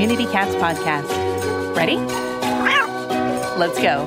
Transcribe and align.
Community 0.00 0.24
Cats 0.32 0.54
podcast. 0.54 1.76
Ready? 1.76 1.98
Let's 3.58 3.78
go. 3.82 4.06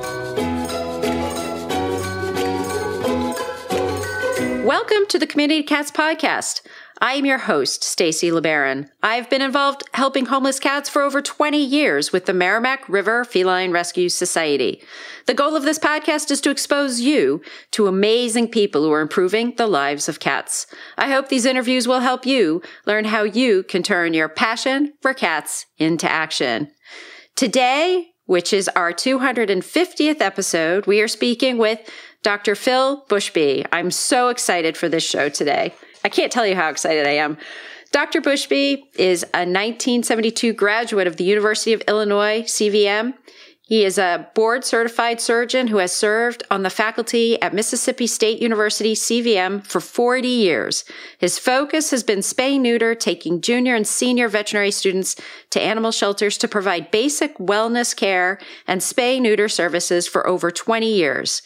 Welcome 4.66 5.06
to 5.06 5.20
the 5.20 5.26
Community 5.28 5.62
Cats 5.62 5.92
podcast. 5.92 6.62
I 7.00 7.14
am 7.14 7.26
your 7.26 7.38
host, 7.38 7.82
Stacy 7.82 8.30
LeBaron. 8.30 8.88
I've 9.02 9.28
been 9.28 9.42
involved 9.42 9.82
helping 9.94 10.26
homeless 10.26 10.60
cats 10.60 10.88
for 10.88 11.02
over 11.02 11.20
20 11.20 11.58
years 11.58 12.12
with 12.12 12.26
the 12.26 12.32
Merrimack 12.32 12.88
River 12.88 13.24
Feline 13.24 13.72
Rescue 13.72 14.08
Society. 14.08 14.80
The 15.26 15.34
goal 15.34 15.56
of 15.56 15.64
this 15.64 15.78
podcast 15.78 16.30
is 16.30 16.40
to 16.42 16.50
expose 16.50 17.00
you 17.00 17.42
to 17.72 17.88
amazing 17.88 18.48
people 18.48 18.82
who 18.82 18.92
are 18.92 19.00
improving 19.00 19.54
the 19.56 19.66
lives 19.66 20.08
of 20.08 20.20
cats. 20.20 20.68
I 20.96 21.10
hope 21.10 21.28
these 21.28 21.46
interviews 21.46 21.88
will 21.88 22.00
help 22.00 22.26
you 22.26 22.62
learn 22.86 23.06
how 23.06 23.24
you 23.24 23.64
can 23.64 23.82
turn 23.82 24.14
your 24.14 24.28
passion 24.28 24.92
for 25.02 25.12
cats 25.12 25.66
into 25.78 26.10
action. 26.10 26.70
Today, 27.34 28.12
which 28.26 28.52
is 28.52 28.68
our 28.68 28.92
250th 28.92 30.20
episode, 30.20 30.86
we 30.86 31.00
are 31.00 31.08
speaking 31.08 31.58
with 31.58 31.80
Dr. 32.22 32.54
Phil 32.54 33.04
Bushby. 33.08 33.66
I'm 33.72 33.90
so 33.90 34.28
excited 34.28 34.76
for 34.76 34.88
this 34.88 35.04
show 35.04 35.28
today. 35.28 35.74
I 36.04 36.08
can't 36.10 36.30
tell 36.30 36.46
you 36.46 36.54
how 36.54 36.68
excited 36.68 37.06
I 37.06 37.12
am. 37.12 37.38
Dr. 37.90 38.20
Bushby 38.20 38.82
is 38.96 39.22
a 39.22 39.46
1972 39.46 40.52
graduate 40.52 41.06
of 41.06 41.16
the 41.16 41.24
University 41.24 41.72
of 41.72 41.82
Illinois, 41.88 42.42
CVM. 42.42 43.14
He 43.66 43.82
is 43.82 43.96
a 43.96 44.28
board 44.34 44.62
certified 44.62 45.22
surgeon 45.22 45.68
who 45.68 45.78
has 45.78 45.96
served 45.96 46.42
on 46.50 46.64
the 46.64 46.70
faculty 46.70 47.40
at 47.40 47.54
Mississippi 47.54 48.06
State 48.06 48.42
University, 48.42 48.94
CVM, 48.94 49.66
for 49.66 49.80
40 49.80 50.28
years. 50.28 50.84
His 51.16 51.38
focus 51.38 51.90
has 51.90 52.02
been 52.02 52.18
spay 52.18 52.60
neuter, 52.60 52.94
taking 52.94 53.40
junior 53.40 53.74
and 53.74 53.86
senior 53.86 54.28
veterinary 54.28 54.70
students 54.70 55.16
to 55.48 55.62
animal 55.62 55.92
shelters 55.92 56.36
to 56.38 56.48
provide 56.48 56.90
basic 56.90 57.38
wellness 57.38 57.96
care 57.96 58.38
and 58.66 58.82
spay 58.82 59.18
neuter 59.18 59.48
services 59.48 60.06
for 60.06 60.26
over 60.26 60.50
20 60.50 60.92
years. 60.92 61.40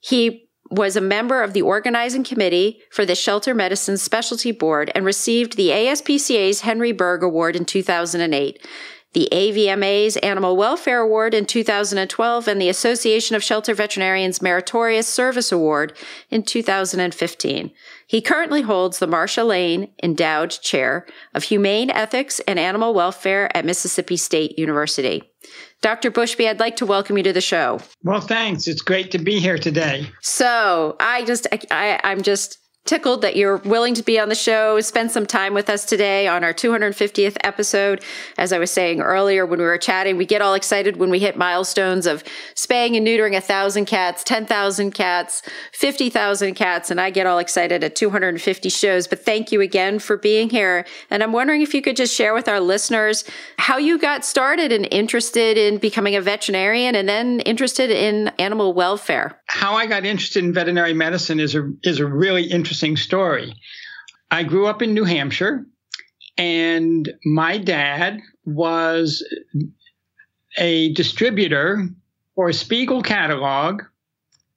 He 0.00 0.43
was 0.74 0.96
a 0.96 1.00
member 1.00 1.42
of 1.42 1.52
the 1.52 1.62
organizing 1.62 2.24
committee 2.24 2.80
for 2.90 3.06
the 3.06 3.14
Shelter 3.14 3.54
Medicine 3.54 3.96
Specialty 3.96 4.50
Board 4.50 4.90
and 4.94 5.04
received 5.04 5.56
the 5.56 5.68
ASPCA's 5.68 6.62
Henry 6.62 6.92
Bergh 6.92 7.22
Award 7.22 7.54
in 7.54 7.64
2008, 7.64 8.66
the 9.12 9.28
AVMA's 9.30 10.16
Animal 10.16 10.56
Welfare 10.56 11.00
Award 11.00 11.32
in 11.32 11.46
2012, 11.46 12.48
and 12.48 12.60
the 12.60 12.68
Association 12.68 13.36
of 13.36 13.44
Shelter 13.44 13.72
Veterinarians 13.72 14.42
Meritorious 14.42 15.06
Service 15.06 15.52
Award 15.52 15.96
in 16.30 16.42
2015. 16.42 17.70
He 18.08 18.20
currently 18.20 18.62
holds 18.62 18.98
the 18.98 19.06
Marcia 19.06 19.44
Lane 19.44 19.92
Endowed 20.02 20.50
Chair 20.50 21.06
of 21.32 21.44
Humane 21.44 21.90
Ethics 21.90 22.40
and 22.40 22.58
Animal 22.58 22.92
Welfare 22.92 23.56
at 23.56 23.64
Mississippi 23.64 24.16
State 24.16 24.58
University. 24.58 25.33
Dr. 25.84 26.10
Bushby, 26.10 26.48
I'd 26.48 26.60
like 26.60 26.76
to 26.76 26.86
welcome 26.86 27.18
you 27.18 27.24
to 27.24 27.32
the 27.34 27.42
show. 27.42 27.78
Well, 28.02 28.22
thanks. 28.22 28.66
It's 28.66 28.80
great 28.80 29.10
to 29.10 29.18
be 29.18 29.38
here 29.38 29.58
today. 29.58 30.06
So 30.22 30.96
I 30.98 31.26
just, 31.26 31.46
I, 31.70 32.00
I'm 32.02 32.22
just 32.22 32.56
tickled 32.84 33.22
that 33.22 33.34
you're 33.34 33.56
willing 33.58 33.94
to 33.94 34.02
be 34.02 34.18
on 34.18 34.28
the 34.28 34.34
show, 34.34 34.78
spend 34.80 35.10
some 35.10 35.24
time 35.24 35.54
with 35.54 35.70
us 35.70 35.86
today 35.86 36.28
on 36.28 36.44
our 36.44 36.52
250th 36.52 37.36
episode. 37.42 38.02
As 38.36 38.52
I 38.52 38.58
was 38.58 38.70
saying 38.70 39.00
earlier 39.00 39.46
when 39.46 39.58
we 39.58 39.64
were 39.64 39.78
chatting, 39.78 40.18
we 40.18 40.26
get 40.26 40.42
all 40.42 40.52
excited 40.52 40.98
when 40.98 41.08
we 41.08 41.18
hit 41.18 41.36
milestones 41.36 42.06
of 42.06 42.22
spaying 42.54 42.94
and 42.94 43.06
neutering 43.06 43.34
a 43.34 43.40
thousand 43.40 43.86
cats, 43.86 44.22
10,000 44.24 44.90
cats, 44.90 45.42
50,000 45.72 46.54
cats, 46.54 46.90
and 46.90 47.00
I 47.00 47.08
get 47.08 47.26
all 47.26 47.38
excited 47.38 47.82
at 47.82 47.96
250 47.96 48.68
shows. 48.68 49.06
But 49.06 49.24
thank 49.24 49.50
you 49.50 49.62
again 49.62 49.98
for 49.98 50.18
being 50.18 50.50
here. 50.50 50.84
And 51.10 51.22
I'm 51.22 51.32
wondering 51.32 51.62
if 51.62 51.72
you 51.72 51.80
could 51.80 51.96
just 51.96 52.14
share 52.14 52.34
with 52.34 52.48
our 52.48 52.60
listeners 52.60 53.24
how 53.56 53.78
you 53.78 53.98
got 53.98 54.26
started 54.26 54.72
and 54.72 54.86
interested 54.90 55.56
in 55.56 55.78
becoming 55.78 56.16
a 56.16 56.20
veterinarian 56.20 56.94
and 56.94 57.08
then 57.08 57.40
interested 57.40 57.90
in 57.90 58.28
animal 58.38 58.74
welfare. 58.74 59.40
How 59.46 59.74
I 59.74 59.86
got 59.86 60.04
interested 60.04 60.44
in 60.44 60.52
veterinary 60.52 60.92
medicine 60.92 61.40
is 61.40 61.54
a 61.54 61.70
is 61.82 61.98
a 62.00 62.06
really 62.06 62.44
interesting 62.44 62.73
interesting 62.74 62.96
story. 62.96 63.54
I 64.32 64.42
grew 64.42 64.66
up 64.66 64.82
in 64.82 64.94
New 64.94 65.04
Hampshire, 65.04 65.64
and 66.36 67.08
my 67.24 67.56
dad 67.56 68.20
was 68.44 69.24
a 70.58 70.92
distributor 70.94 71.86
for 72.34 72.52
Spiegel 72.52 73.00
catalog 73.00 73.82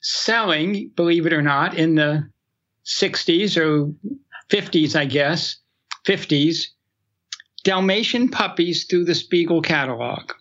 selling, 0.01 0.91
believe 0.95 1.27
it 1.27 1.33
or 1.33 1.43
not, 1.43 1.77
in 1.77 1.93
the 1.93 2.27
60s 2.85 3.55
or 3.55 3.93
50s, 4.49 4.95
I 4.95 5.05
guess, 5.05 5.57
50s, 6.07 6.63
Dalmatian 7.63 8.29
puppies 8.29 8.85
through 8.85 9.05
the 9.05 9.13
Spiegel 9.13 9.61
catalog. 9.61 10.31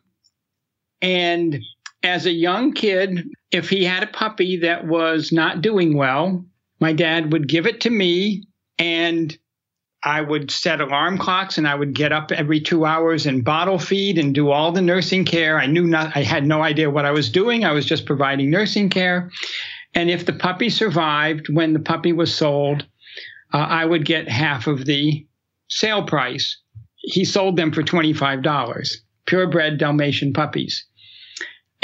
And 1.03 1.61
as 2.03 2.25
a 2.25 2.33
young 2.33 2.73
kid, 2.73 3.29
if 3.51 3.69
he 3.69 3.85
had 3.85 4.03
a 4.03 4.07
puppy 4.07 4.57
that 4.61 4.87
was 4.87 5.31
not 5.31 5.61
doing 5.61 5.95
well, 5.95 6.43
my 6.81 6.93
dad 6.93 7.33
would 7.33 7.49
give 7.49 7.67
it 7.67 7.83
to 7.83 7.91
me 7.91 8.45
and 8.79 9.37
I 10.03 10.21
would 10.21 10.51
set 10.51 10.81
alarm 10.81 11.19
clocks 11.19 11.59
and 11.59 11.67
I 11.67 11.75
would 11.75 11.95
get 11.95 12.13
up 12.13 12.31
every 12.31 12.61
two 12.61 12.85
hours 12.85 13.27
and 13.27 13.45
bottle 13.45 13.79
feed 13.79 14.19
and 14.19 14.35
do 14.35 14.51
all 14.51 14.71
the 14.71 14.83
nursing 14.83 15.25
care. 15.25 15.59
I 15.59 15.67
knew 15.67 15.87
not, 15.87 16.17
I 16.17 16.23
had 16.23 16.47
no 16.47 16.63
idea 16.63 16.91
what 16.91 17.05
I 17.05 17.11
was 17.11 17.31
doing. 17.31 17.65
I 17.65 17.73
was 17.73 17.87
just 17.87 18.07
providing 18.07 18.51
nursing 18.51 18.89
care. 18.89 19.31
And 19.95 20.11
if 20.11 20.27
the 20.27 20.33
puppy 20.33 20.69
survived 20.69 21.49
when 21.51 21.73
the 21.73 21.81
puppy 21.81 22.13
was 22.13 22.33
sold, 22.33 22.87
uh, 23.53 23.57
I 23.57 23.85
would 23.85 24.05
get 24.05 24.29
half 24.29 24.67
of 24.67 24.85
the 24.85 25.27
sale 25.69 26.05
price. 26.05 26.57
He 26.97 27.25
sold 27.25 27.57
them 27.57 27.73
for 27.73 27.83
$25, 27.83 28.97
purebred 29.27 29.79
Dalmatian 29.79 30.33
puppies 30.33 30.85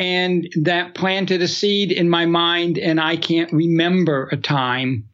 and 0.02 0.48
that 0.62 0.96
planted 0.96 1.40
a 1.42 1.48
seed 1.48 1.92
in 1.92 2.10
my 2.10 2.26
mind 2.26 2.76
and 2.76 3.00
i 3.00 3.16
can't 3.16 3.52
remember 3.52 4.28
a 4.32 4.36
time 4.36 5.08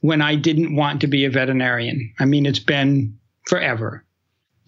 when 0.00 0.20
i 0.20 0.34
didn't 0.34 0.74
want 0.74 1.00
to 1.00 1.06
be 1.06 1.24
a 1.24 1.30
veterinarian. 1.30 2.12
I 2.18 2.24
mean 2.24 2.44
it's 2.44 2.58
been 2.58 3.16
forever. 3.46 4.04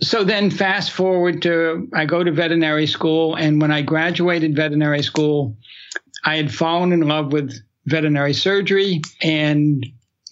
So 0.00 0.22
then 0.22 0.50
fast 0.50 0.92
forward 0.92 1.42
to 1.42 1.88
i 1.92 2.04
go 2.04 2.22
to 2.22 2.30
veterinary 2.30 2.86
school 2.86 3.34
and 3.34 3.60
when 3.60 3.72
i 3.72 3.82
graduated 3.82 4.54
veterinary 4.54 5.02
school 5.02 5.56
i 6.24 6.36
had 6.36 6.54
fallen 6.54 6.92
in 6.92 7.00
love 7.00 7.32
with 7.32 7.52
veterinary 7.86 8.32
surgery 8.32 9.02
and 9.22 9.84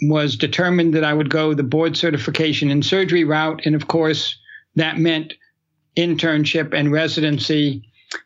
was 0.03 0.37
determined 0.37 0.95
that 0.95 1.05
i 1.05 1.13
would 1.13 1.31
go 1.31 1.53
the 1.53 1.65
board 1.65 1.97
certification 1.97 2.71
in 2.71 2.83
surgery 2.83 3.25
route. 3.25 3.63
And 3.65 3.75
of 3.75 3.89
course 3.89 4.39
that 4.77 4.99
meant 4.99 5.35
internship 5.97 6.73
and 6.73 6.93
residency 6.93 7.83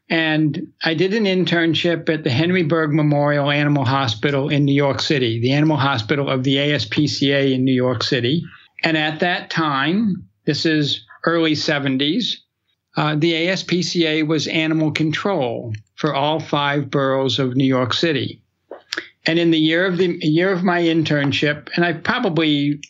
and 0.09 0.73
I 0.85 0.95
did 0.95 1.15
an 1.15 1.25
internship 1.25 2.09
at 2.09 2.25
the 2.25 2.31
Henry 2.31 2.65
Bergh 2.65 2.93
Memorial 2.93 3.51
Animal 3.51 3.85
Hospital 3.85 4.49
in 4.49 4.65
New 4.65 4.75
York 4.75 5.01
City, 5.01 5.41
the 5.41 5.53
animal 5.53 5.77
hospital 5.77 6.29
of 6.29 6.45
the 6.45 6.57
ASPCA 6.57 7.53
in 7.53 7.65
New 7.65 7.75
York 7.75 8.03
City. 8.03 8.45
And 8.83 8.97
at 8.97 9.21
that 9.21 9.51
time, 9.51 10.29
this 10.45 10.65
is 10.65 11.05
early 11.25 11.53
70s, 11.53 12.37
uh, 12.97 13.15
the 13.17 13.33
ASPCA 13.33 14.27
was 14.27 14.47
animal 14.47 14.91
control 14.91 15.75
for 15.97 16.15
all 16.15 16.41
five 16.41 16.91
boroughs 16.91 17.39
of 17.39 17.57
New 17.57 17.67
York 17.67 17.93
City. 17.93 18.41
And 19.27 19.39
in 19.39 19.51
the 19.51 19.59
year 19.59 19.87
of 19.87 19.99
the 19.99 20.19
year 20.23 20.53
of 20.53 20.63
my 20.63 20.81
internship, 20.81 21.69
and 21.75 21.85
I 21.85 21.93
probably 21.95 22.81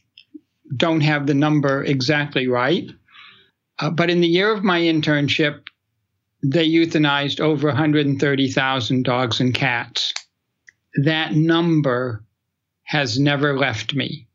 don't 0.76 1.00
have 1.00 1.26
the 1.26 1.34
number 1.34 1.82
exactly 1.82 2.46
right, 2.46 2.88
uh, 3.78 3.90
but 3.90 4.10
in 4.10 4.20
the 4.20 4.28
year 4.28 4.52
of 4.52 4.62
my 4.62 4.80
internship, 4.80 5.65
they 6.52 6.68
euthanized 6.68 7.40
over 7.40 7.68
130,000 7.68 9.02
dogs 9.04 9.40
and 9.40 9.54
cats. 9.54 10.12
That 11.02 11.32
number 11.32 12.24
has 12.84 13.18
never 13.18 13.58
left 13.58 13.94
me. 13.94 14.28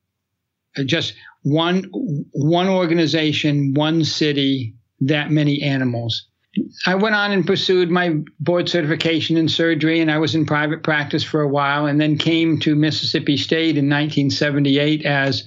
Uh, 0.77 0.83
just 0.83 1.13
one 1.43 1.85
one 2.33 2.67
organization, 2.67 3.73
one 3.73 4.03
city, 4.03 4.75
that 4.99 5.31
many 5.31 5.61
animals. 5.61 6.27
I 6.85 6.95
went 6.95 7.15
on 7.15 7.31
and 7.31 7.47
pursued 7.47 7.89
my 7.89 8.17
board 8.39 8.67
certification 8.67 9.37
in 9.37 9.47
surgery, 9.47 10.01
and 10.01 10.11
I 10.11 10.17
was 10.17 10.35
in 10.35 10.45
private 10.45 10.83
practice 10.83 11.23
for 11.23 11.41
a 11.41 11.47
while, 11.47 11.85
and 11.85 11.99
then 11.99 12.17
came 12.17 12.59
to 12.59 12.75
Mississippi 12.75 13.37
State 13.37 13.77
in 13.77 13.89
1978 13.89 15.05
as 15.05 15.45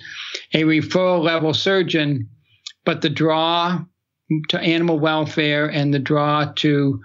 a 0.55 0.63
referral 0.63 1.23
level 1.23 1.53
surgeon. 1.53 2.29
But 2.85 3.03
the 3.03 3.11
draw 3.11 3.85
to 4.49 4.59
animal 4.59 4.99
welfare 4.99 5.67
and 5.67 5.93
the 5.93 5.99
draw 5.99 6.53
to 6.57 7.01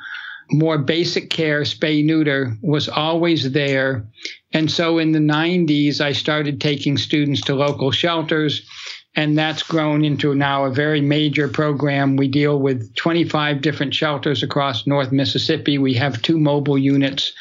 more 0.51 0.77
basic 0.77 1.29
care, 1.29 1.61
spay 1.61 2.03
neuter, 2.03 2.57
was 2.61 2.89
always 2.89 3.51
there. 3.51 4.07
And 4.51 4.71
so 4.71 4.97
in 4.97 5.11
the 5.11 5.19
90s, 5.19 6.01
I 6.01 6.11
started 6.13 6.59
taking 6.59 6.97
students 6.97 7.41
to 7.41 7.55
local 7.55 7.91
shelters, 7.91 8.67
and 9.15 9.37
that's 9.37 9.63
grown 9.63 10.03
into 10.03 10.33
now 10.33 10.65
a 10.65 10.73
very 10.73 11.01
major 11.01 11.47
program. 11.47 12.15
We 12.15 12.27
deal 12.27 12.59
with 12.59 12.95
25 12.95 13.61
different 13.61 13.93
shelters 13.93 14.41
across 14.41 14.87
North 14.87 15.11
Mississippi. 15.11 15.77
We 15.77 15.93
have 15.95 16.21
two 16.21 16.39
mobile 16.39 16.77
units 16.77 17.31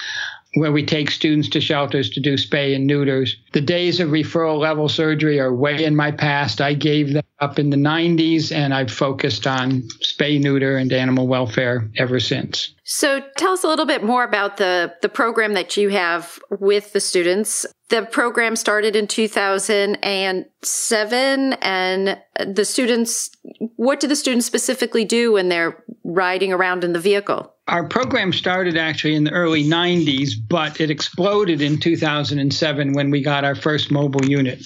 where 0.55 0.73
we 0.73 0.85
take 0.85 1.11
students 1.11 1.49
to 1.51 1.61
shelters 1.61 2.11
to 2.11 2.21
do 2.21 2.35
spay 2.35 2.75
and 2.75 2.87
neuters. 2.87 3.37
The 3.53 3.61
days 3.61 4.01
of 4.01 4.09
referral 4.11 4.59
level 4.59 4.89
surgery 4.89 5.39
are 5.39 5.55
way 5.55 5.85
in 5.85 5.95
my 5.95 6.11
past. 6.11 6.61
I 6.61 6.75
gave 6.75 7.13
them 7.13 7.23
up 7.41 7.57
in 7.59 7.71
the 7.71 7.77
90s 7.77 8.51
and 8.51 8.75
I've 8.75 8.91
focused 8.91 9.47
on 9.47 9.83
spay, 10.03 10.41
neuter, 10.41 10.77
and 10.77 10.93
animal 10.93 11.29
welfare 11.29 11.89
ever 11.97 12.19
since. 12.19 12.75
So 12.85 13.23
tell 13.37 13.53
us 13.53 13.65
a 13.65 13.69
little 13.69 13.85
bit 13.85 14.03
more 14.03 14.25
about 14.25 14.57
the, 14.57 14.95
the 15.03 15.11
program 15.11 15.53
that 15.53 15.77
you 15.77 15.91
have 15.91 16.39
with 16.59 16.95
the 16.95 17.01
students. 17.01 17.67
The 17.91 18.03
program 18.03 18.57
started 18.57 18.97
in 18.97 19.07
2007 19.07 21.53
and 21.55 22.19
the 22.47 22.65
students, 22.65 23.31
what 23.77 24.01
do 24.01 24.07
the 24.07 24.17
students 24.17 24.47
specifically 24.47 25.05
do 25.05 25.33
when 25.33 25.51
they're 25.51 25.85
riding 26.05 26.53
around 26.53 26.85
in 26.85 26.95
the 26.95 27.01
vehicle? 27.01 27.55
Our 27.69 27.85
program 27.85 28.33
started 28.33 28.79
actually 28.79 29.15
in 29.15 29.25
the 29.25 29.31
early 29.31 29.63
90s, 29.63 30.33
but 30.49 30.81
it 30.81 30.91
exploded 30.91 31.61
in 31.61 31.79
2007 31.79 32.95
when 32.95 33.11
we 33.11 33.21
got 33.21 33.45
our 33.45 33.55
first 33.55 33.91
mobile 33.91 34.25
unit. 34.25 34.65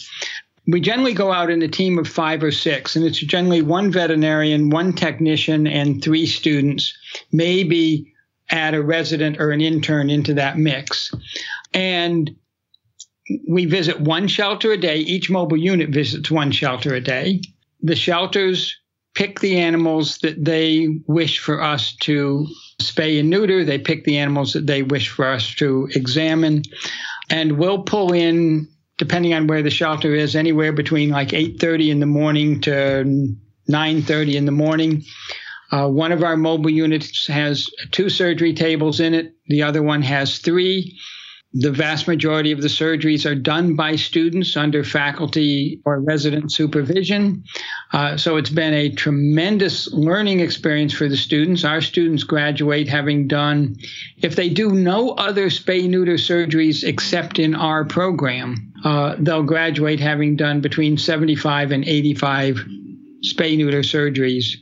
We 0.69 0.81
generally 0.81 1.13
go 1.13 1.33
out 1.33 1.51
in 1.51 1.61
a 1.63 1.69
team 1.69 1.99
of 1.99 2.07
five 2.07 2.45
or 2.45 2.53
six, 2.53 2.95
and 2.95 3.05
it's 3.05 3.19
generally 3.19 3.61
one 3.61 3.91
veterinarian, 3.91 4.71
one 4.71 4.93
technician, 4.93 5.67
and 5.67 6.03
three 6.03 6.27
students, 6.27 6.97
maybe 7.33 8.13
add 8.51 8.75
a 8.75 8.83
resident 8.83 9.41
or 9.41 9.51
an 9.51 9.61
intern 9.61 10.09
into 10.09 10.35
that 10.35 10.57
mix. 10.57 11.13
And 11.75 12.37
we 13.49 13.65
visit 13.65 14.01
one 14.01 14.29
shelter 14.29 14.71
a 14.71 14.77
day. 14.77 14.99
Each 14.99 15.29
mobile 15.29 15.57
unit 15.57 15.91
visits 15.91 16.31
one 16.31 16.53
shelter 16.53 16.95
a 16.95 17.01
day. 17.01 17.41
The 17.81 17.97
shelters 17.97 18.77
pick 19.15 19.41
the 19.41 19.59
animals 19.59 20.19
that 20.19 20.45
they 20.45 21.01
wish 21.07 21.39
for 21.39 21.63
us 21.63 21.95
to 21.97 22.47
spay 22.81 23.21
and 23.21 23.31
neuter. 23.31 23.65
They 23.65 23.79
pick 23.79 24.05
the 24.05 24.19
animals 24.19 24.53
that 24.55 24.67
they 24.67 24.83
wish 24.83 25.09
for 25.09 25.27
us 25.27 25.55
to 25.57 25.89
examine. 25.95 26.63
And 27.31 27.59
we'll 27.59 27.83
pull 27.83 28.13
in, 28.13 28.69
depending 28.99 29.35
on 29.35 29.47
where 29.47 29.63
the 29.63 29.71
shelter 29.71 30.15
is, 30.15 30.35
anywhere 30.35 30.73
between 30.73 31.11
like 31.11 31.29
8.30 31.29 31.91
in 31.91 32.01
the 32.01 32.07
morning 32.07 32.61
to 32.63 32.71
9.30 33.71 34.35
in 34.35 34.47
the 34.47 34.53
morning. 34.53 35.05
Uh, 35.71 35.89
one 35.89 36.13
of 36.13 36.23
our 36.23 36.37
mobile 36.37 36.71
units 36.71 37.27
has 37.27 37.71
two 37.93 38.11
surgery 38.11 38.53
tables 38.53 39.01
in 39.01 39.15
it. 39.15 39.35
The 39.47 39.63
other 39.63 39.83
one 39.83 40.03
has 40.03 40.39
three. 40.39 40.99
The 41.55 41.71
vast 41.71 42.09
majority 42.09 42.51
of 42.51 42.63
the 42.63 42.69
surgeries 42.69 43.31
are 43.31 43.35
done 43.35 43.77
by 43.77 43.97
students 43.97 44.57
under 44.57 44.83
faculty 44.83 45.83
or 45.85 46.01
resident 46.01 46.51
supervision. 46.51 47.45
Uh, 47.93 48.17
so 48.17 48.39
it's 48.39 48.49
been 48.49 48.73
a 48.73 48.89
tremendous 48.89 49.93
learning 49.93 50.41
experience 50.41 50.95
for 50.95 51.11
the 51.11 51.17
students. 51.17 51.63
Our 51.63 51.83
students 51.83 52.25
graduate 52.25 52.89
having 52.89 53.29
done, 53.29 53.77
if 54.23 54.35
they 54.35 54.49
do 54.49 54.71
no 54.71 55.11
other 55.11 55.51
spay 55.51 55.87
neuter 55.87 56.15
surgeries 56.15 56.85
except 56.85 57.39
in 57.39 57.55
our 57.55 57.85
program, 57.85 58.73
uh, 58.85 59.17
they'll 59.19 59.43
graduate 59.43 60.01
having 60.01 60.37
done 60.37 60.63
between 60.63 60.97
75 60.97 61.71
and 61.71 61.85
85 61.85 62.65
spay 63.23 63.59
neuter 63.59 63.83
surgeries. 63.83 64.57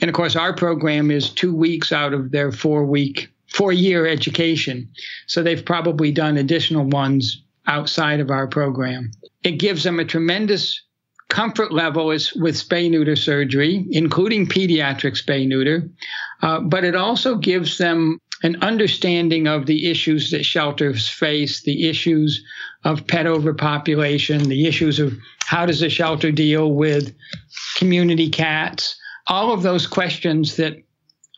And 0.00 0.08
of 0.08 0.14
course, 0.14 0.34
our 0.34 0.54
program 0.54 1.10
is 1.10 1.28
two 1.28 1.54
weeks 1.54 1.92
out 1.92 2.14
of 2.14 2.30
their 2.30 2.52
four 2.52 2.86
week 2.86 3.28
four 3.56 3.72
year 3.72 4.06
education. 4.06 4.88
So 5.26 5.42
they've 5.42 5.64
probably 5.64 6.12
done 6.12 6.36
additional 6.36 6.84
ones 6.84 7.42
outside 7.66 8.20
of 8.20 8.30
our 8.30 8.46
program. 8.46 9.10
It 9.42 9.52
gives 9.52 9.82
them 9.82 9.98
a 9.98 10.04
tremendous 10.04 10.82
comfort 11.28 11.72
level 11.72 12.10
is 12.10 12.32
with 12.34 12.54
spay 12.54 12.90
neuter 12.90 13.16
surgery, 13.16 13.86
including 13.90 14.46
pediatric 14.46 15.20
spay 15.20 15.46
neuter, 15.46 15.88
uh, 16.42 16.60
but 16.60 16.84
it 16.84 16.94
also 16.94 17.34
gives 17.36 17.78
them 17.78 18.20
an 18.42 18.56
understanding 18.62 19.48
of 19.48 19.66
the 19.66 19.90
issues 19.90 20.30
that 20.30 20.44
shelters 20.44 21.08
face, 21.08 21.62
the 21.62 21.88
issues 21.88 22.44
of 22.84 23.06
pet 23.06 23.26
overpopulation, 23.26 24.48
the 24.48 24.66
issues 24.66 25.00
of 25.00 25.16
how 25.46 25.64
does 25.64 25.82
a 25.82 25.88
shelter 25.88 26.30
deal 26.30 26.72
with 26.72 27.16
community 27.76 28.28
cats, 28.28 28.96
all 29.26 29.52
of 29.52 29.62
those 29.62 29.86
questions 29.86 30.56
that 30.56 30.76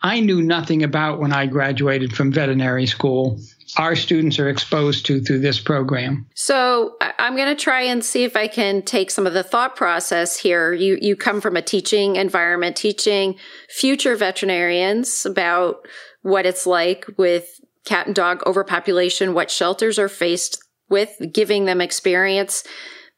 I 0.03 0.21
knew 0.21 0.43
nothing 0.43 0.83
about 0.83 1.19
when 1.19 1.33
I 1.33 1.47
graduated 1.47 2.15
from 2.15 2.31
veterinary 2.31 2.87
school. 2.87 3.41
Our 3.77 3.97
students 3.97 4.39
are 4.39 4.49
exposed 4.49 5.05
to 5.07 5.21
through 5.21 5.41
this 5.41 5.61
program. 5.61 6.27
So 6.35 6.97
I'm 7.19 7.37
going 7.37 7.55
to 7.55 7.61
try 7.61 7.83
and 7.83 8.05
see 8.05 8.25
if 8.25 8.37
I 8.37 8.47
can 8.47 8.83
take 8.83 9.11
some 9.11 9.27
of 9.27 9.35
the 9.35 9.43
thought 9.43 9.77
process 9.77 10.39
here. 10.39 10.73
You 10.73 10.99
you 11.01 11.17
come 11.17 11.41
from 11.41 11.57
a 11.57 11.63
teaching 11.63 12.17
environment, 12.17 12.77
teaching 12.77 13.37
future 13.69 14.17
veterinarians 14.17 15.27
about 15.27 15.87
what 16.23 16.47
it's 16.47 16.67
like 16.67 17.07
with 17.17 17.61
cat 17.85 18.07
and 18.07 18.15
dog 18.15 18.43
overpopulation, 18.47 19.35
what 19.35 19.51
shelters 19.51 19.99
are 19.99 20.09
faced 20.09 20.63
with, 20.89 21.11
giving 21.33 21.65
them 21.65 21.81
experience 21.81 22.65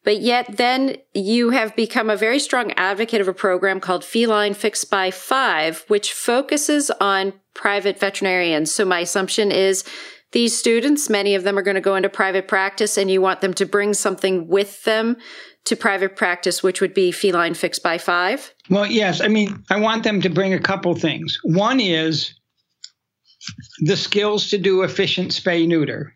but 0.05 0.21
yet 0.21 0.57
then 0.57 0.97
you 1.15 1.51
have 1.51 1.77
become 1.77 2.09
a 2.09 2.17
very 2.17 2.39
strong 2.39 2.73
advocate 2.73 3.21
of 3.21 3.29
a 3.29 3.35
program 3.35 3.81
called 3.81 4.05
Feline 4.05 4.55
Fixed 4.55 4.91
by 4.91 5.11
Five, 5.11 5.85
which 5.89 6.13
focuses 6.13 6.91
on 7.01 7.35
private 7.55 7.99
veterinarians. 7.99 8.73
So 8.73 8.85
my 8.85 9.01
assumption 9.01 9.51
is 9.51 9.85
these 10.33 10.57
students, 10.57 11.11
many 11.11 11.35
of 11.35 11.43
them 11.43 11.59
are 11.59 11.63
going 11.63 11.75
to 11.75 11.81
go 11.81 11.97
into 11.97 12.09
private 12.09 12.47
practice 12.47 12.97
and 12.97 13.11
you 13.11 13.21
want 13.21 13.41
them 13.41 13.53
to 13.55 13.67
bring 13.67 13.95
something 13.95 14.47
with 14.47 14.85
them 14.85 15.17
to 15.65 15.77
private 15.77 16.17
practice, 16.17 16.63
which 16.63 16.81
would 16.81 16.95
be 16.95 17.13
Feline 17.13 17.55
Fixed 17.55 17.83
by 17.83 17.99
Five? 17.99 18.55
Well, 18.71 18.87
yes. 18.87 19.21
I 19.21 19.29
mean, 19.29 19.63
I 19.69 19.79
want 19.79 20.05
them 20.05 20.23
to 20.23 20.31
bring 20.31 20.55
a 20.55 20.59
couple 20.59 20.95
things. 20.95 21.39
One 21.43 21.81
is 21.81 22.35
the 23.81 23.97
skills 23.97 24.51
to 24.51 24.59
do 24.59 24.83
efficient 24.83 25.33
spay 25.33 25.67
neuter 25.67 26.15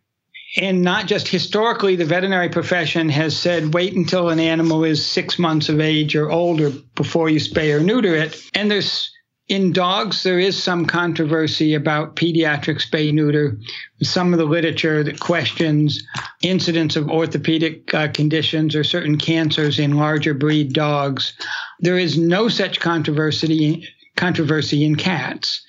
and 0.56 0.82
not 0.82 1.06
just 1.06 1.26
historically, 1.26 1.96
the 1.96 2.04
veterinary 2.04 2.48
profession 2.48 3.08
has 3.08 3.36
said 3.36 3.74
wait 3.74 3.94
until 3.94 4.28
an 4.28 4.38
animal 4.38 4.84
is 4.84 5.04
six 5.04 5.38
months 5.38 5.68
of 5.68 5.80
age 5.80 6.14
or 6.14 6.30
older 6.30 6.70
before 6.94 7.28
you 7.28 7.40
spay 7.40 7.74
or 7.74 7.82
neuter 7.82 8.14
it. 8.14 8.40
And 8.54 8.70
there's 8.70 9.10
in 9.48 9.72
dogs, 9.72 10.22
there 10.22 10.38
is 10.38 10.60
some 10.60 10.86
controversy 10.86 11.74
about 11.74 12.16
pediatric 12.16 12.80
spay 12.80 13.12
neuter. 13.12 13.58
Some 14.02 14.32
of 14.32 14.38
the 14.38 14.46
literature 14.46 15.02
that 15.02 15.20
questions 15.20 16.02
incidence 16.42 16.96
of 16.96 17.10
orthopedic 17.10 17.92
uh, 17.92 18.08
conditions 18.08 18.74
or 18.74 18.84
certain 18.84 19.18
cancers 19.18 19.78
in 19.78 19.96
larger 19.96 20.32
breed 20.32 20.72
dogs. 20.72 21.34
There 21.80 21.98
is 21.98 22.16
no 22.16 22.48
such 22.48 22.80
controversy 22.80 23.86
controversy 24.16 24.84
in 24.84 24.94
cats 24.94 25.62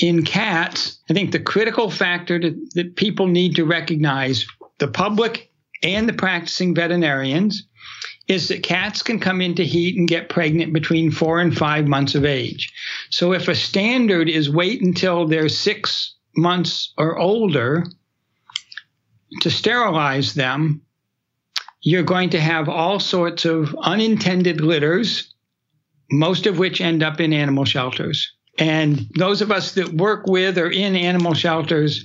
in 0.00 0.24
cats, 0.24 0.98
I 1.10 1.14
think 1.14 1.32
the 1.32 1.40
critical 1.40 1.90
factor 1.90 2.38
to, 2.38 2.54
that 2.74 2.96
people 2.96 3.26
need 3.26 3.56
to 3.56 3.64
recognize, 3.64 4.46
the 4.78 4.88
public 4.88 5.50
and 5.82 6.08
the 6.08 6.12
practicing 6.12 6.74
veterinarians, 6.74 7.64
is 8.28 8.48
that 8.48 8.62
cats 8.62 9.02
can 9.02 9.18
come 9.18 9.40
into 9.40 9.62
heat 9.62 9.96
and 9.96 10.06
get 10.06 10.28
pregnant 10.28 10.72
between 10.72 11.10
four 11.10 11.40
and 11.40 11.56
five 11.56 11.86
months 11.86 12.14
of 12.14 12.24
age. 12.24 12.72
So 13.10 13.32
if 13.32 13.48
a 13.48 13.54
standard 13.54 14.28
is 14.28 14.50
wait 14.50 14.82
until 14.82 15.26
they're 15.26 15.48
six 15.48 16.14
months 16.36 16.92
or 16.98 17.18
older 17.18 17.86
to 19.40 19.50
sterilize 19.50 20.34
them, 20.34 20.82
you're 21.80 22.02
going 22.02 22.30
to 22.30 22.40
have 22.40 22.68
all 22.68 23.00
sorts 23.00 23.44
of 23.44 23.74
unintended 23.82 24.60
litters, 24.60 25.32
most 26.10 26.46
of 26.46 26.58
which 26.58 26.80
end 26.80 27.02
up 27.02 27.20
in 27.20 27.32
animal 27.32 27.64
shelters. 27.64 28.32
And 28.58 29.06
those 29.16 29.40
of 29.40 29.50
us 29.52 29.72
that 29.72 29.92
work 29.92 30.26
with 30.26 30.58
or 30.58 30.70
in 30.70 30.96
animal 30.96 31.34
shelters 31.34 32.04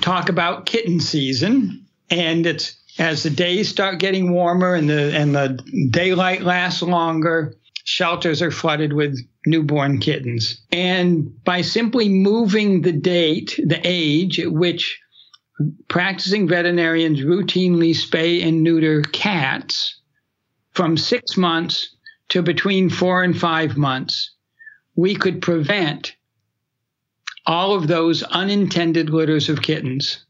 talk 0.00 0.28
about 0.28 0.66
kitten 0.66 1.00
season. 1.00 1.86
And 2.10 2.46
it's 2.46 2.76
as 2.98 3.22
the 3.22 3.30
days 3.30 3.68
start 3.68 3.98
getting 3.98 4.32
warmer 4.32 4.74
and 4.74 4.88
the 4.88 5.14
and 5.14 5.34
the 5.34 5.60
daylight 5.90 6.42
lasts 6.42 6.82
longer, 6.82 7.56
shelters 7.84 8.40
are 8.40 8.50
flooded 8.50 8.92
with 8.92 9.18
newborn 9.44 9.98
kittens. 9.98 10.60
And 10.72 11.44
by 11.44 11.60
simply 11.60 12.08
moving 12.08 12.82
the 12.82 12.92
date, 12.92 13.60
the 13.64 13.80
age 13.84 14.40
at 14.40 14.52
which 14.52 14.98
practicing 15.88 16.48
veterinarians 16.48 17.20
routinely 17.20 17.90
spay 17.90 18.46
and 18.46 18.62
neuter 18.62 19.02
cats 19.02 20.00
from 20.72 20.96
six 20.96 21.36
months 21.36 21.96
to 22.28 22.42
between 22.42 22.90
four 22.90 23.22
and 23.22 23.38
five 23.38 23.76
months, 23.76 24.32
we 24.96 25.14
could 25.14 25.42
prevent 25.42 26.16
all 27.46 27.74
of 27.74 27.86
those 27.86 28.22
unintended 28.22 29.10
litters 29.10 29.48
of 29.48 29.62
kittens. 29.62 30.24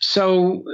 So 0.00 0.64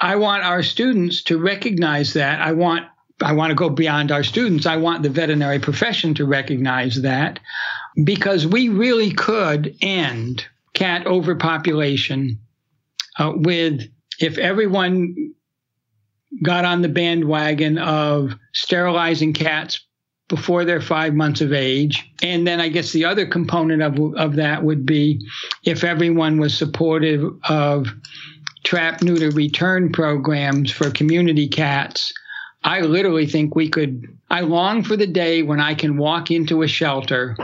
I 0.00 0.16
want 0.16 0.42
our 0.42 0.62
students 0.62 1.22
to 1.24 1.38
recognize 1.38 2.14
that. 2.14 2.40
I 2.40 2.52
want 2.52 2.86
I 3.22 3.34
want 3.34 3.50
to 3.50 3.54
go 3.54 3.68
beyond 3.68 4.10
our 4.10 4.24
students. 4.24 4.64
I 4.64 4.78
want 4.78 5.02
the 5.02 5.10
veterinary 5.10 5.58
profession 5.58 6.14
to 6.14 6.24
recognize 6.24 7.02
that 7.02 7.38
because 8.02 8.46
we 8.46 8.70
really 8.70 9.12
could 9.12 9.76
end 9.82 10.46
cat 10.72 11.06
overpopulation 11.06 12.38
uh, 13.18 13.32
with 13.36 13.82
if 14.18 14.38
everyone 14.38 15.34
got 16.42 16.64
on 16.64 16.80
the 16.80 16.88
bandwagon 16.88 17.76
of 17.76 18.34
sterilizing 18.54 19.34
cats 19.34 19.84
before 20.30 20.64
they're 20.64 20.80
five 20.80 21.12
months 21.12 21.42
of 21.42 21.52
age. 21.52 22.10
And 22.22 22.46
then 22.46 22.60
I 22.60 22.68
guess 22.68 22.92
the 22.92 23.04
other 23.04 23.26
component 23.26 23.82
of, 23.82 24.14
of 24.16 24.36
that 24.36 24.62
would 24.62 24.86
be 24.86 25.20
if 25.64 25.84
everyone 25.84 26.38
was 26.38 26.56
supportive 26.56 27.22
of 27.48 27.88
trap, 28.64 29.02
neuter, 29.02 29.30
return 29.30 29.92
programs 29.92 30.70
for 30.70 30.90
community 30.90 31.48
cats. 31.48 32.14
I 32.62 32.80
literally 32.80 33.26
think 33.26 33.54
we 33.54 33.68
could. 33.68 34.06
I 34.30 34.42
long 34.42 34.84
for 34.84 34.96
the 34.96 35.06
day 35.06 35.42
when 35.42 35.60
I 35.60 35.74
can 35.74 35.96
walk 35.96 36.30
into 36.30 36.62
a 36.62 36.68
shelter 36.68 37.36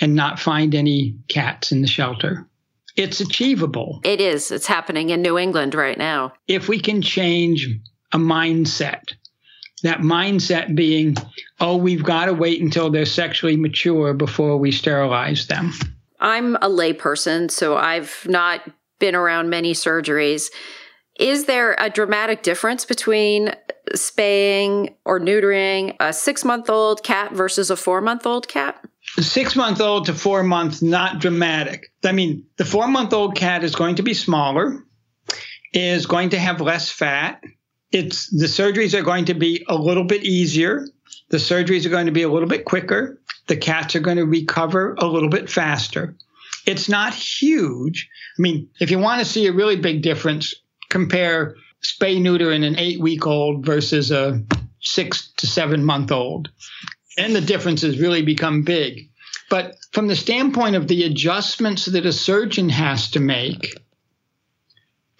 and 0.00 0.14
not 0.14 0.40
find 0.40 0.74
any 0.74 1.16
cats 1.28 1.70
in 1.70 1.82
the 1.82 1.86
shelter. 1.86 2.48
It's 2.96 3.20
achievable. 3.20 4.00
It 4.04 4.20
is. 4.20 4.50
It's 4.50 4.68
happening 4.68 5.10
in 5.10 5.20
New 5.20 5.36
England 5.36 5.74
right 5.74 5.98
now. 5.98 6.32
If 6.46 6.68
we 6.68 6.80
can 6.80 7.02
change 7.02 7.68
a 8.12 8.18
mindset, 8.18 9.02
that 9.84 10.00
mindset 10.00 10.74
being, 10.74 11.14
oh, 11.60 11.76
we've 11.76 12.02
got 12.02 12.26
to 12.26 12.34
wait 12.34 12.60
until 12.60 12.90
they're 12.90 13.06
sexually 13.06 13.56
mature 13.56 14.14
before 14.14 14.56
we 14.56 14.72
sterilize 14.72 15.46
them. 15.46 15.72
I'm 16.20 16.56
a 16.56 16.68
layperson, 16.70 17.50
so 17.50 17.76
I've 17.76 18.26
not 18.26 18.62
been 18.98 19.14
around 19.14 19.50
many 19.50 19.74
surgeries. 19.74 20.50
Is 21.20 21.44
there 21.44 21.76
a 21.78 21.90
dramatic 21.90 22.42
difference 22.42 22.86
between 22.86 23.54
spaying 23.94 24.96
or 25.04 25.20
neutering 25.20 25.94
a 26.00 26.12
six 26.12 26.44
month 26.44 26.70
old 26.70 27.02
cat 27.02 27.32
versus 27.32 27.70
a 27.70 27.76
four 27.76 28.00
month 28.00 28.26
old 28.26 28.48
cat? 28.48 28.82
Six 29.20 29.54
month 29.54 29.82
old 29.82 30.06
to 30.06 30.14
four 30.14 30.42
month, 30.42 30.82
not 30.82 31.20
dramatic. 31.20 31.92
I 32.04 32.12
mean, 32.12 32.46
the 32.56 32.64
four 32.64 32.88
month 32.88 33.12
old 33.12 33.36
cat 33.36 33.62
is 33.62 33.74
going 33.74 33.96
to 33.96 34.02
be 34.02 34.14
smaller, 34.14 34.82
is 35.74 36.06
going 36.06 36.30
to 36.30 36.38
have 36.38 36.62
less 36.62 36.90
fat. 36.90 37.42
It's 37.94 38.26
the 38.30 38.46
surgeries 38.46 38.92
are 38.92 39.02
going 39.02 39.26
to 39.26 39.34
be 39.34 39.64
a 39.68 39.76
little 39.76 40.02
bit 40.02 40.24
easier. 40.24 40.88
The 41.28 41.36
surgeries 41.36 41.86
are 41.86 41.90
going 41.90 42.06
to 42.06 42.12
be 42.12 42.22
a 42.22 42.28
little 42.28 42.48
bit 42.48 42.64
quicker. 42.64 43.20
The 43.46 43.56
cats 43.56 43.94
are 43.94 44.00
going 44.00 44.16
to 44.16 44.26
recover 44.26 44.94
a 44.98 45.06
little 45.06 45.28
bit 45.28 45.48
faster. 45.48 46.16
It's 46.66 46.88
not 46.88 47.14
huge. 47.14 48.10
I 48.36 48.42
mean, 48.42 48.68
if 48.80 48.90
you 48.90 48.98
want 48.98 49.20
to 49.20 49.24
see 49.24 49.46
a 49.46 49.52
really 49.52 49.76
big 49.76 50.02
difference, 50.02 50.52
compare 50.88 51.54
spay 51.84 52.20
neuter 52.20 52.50
in 52.50 52.64
an 52.64 52.76
eight 52.80 52.98
week 52.98 53.28
old 53.28 53.64
versus 53.64 54.10
a 54.10 54.42
six 54.80 55.32
to 55.36 55.46
seven 55.46 55.84
month 55.84 56.10
old. 56.10 56.50
And 57.16 57.36
the 57.36 57.40
differences 57.40 58.00
really 58.00 58.22
become 58.22 58.62
big. 58.62 59.08
But 59.50 59.76
from 59.92 60.08
the 60.08 60.16
standpoint 60.16 60.74
of 60.74 60.88
the 60.88 61.04
adjustments 61.04 61.84
that 61.84 62.06
a 62.06 62.12
surgeon 62.12 62.70
has 62.70 63.08
to 63.12 63.20
make 63.20 63.78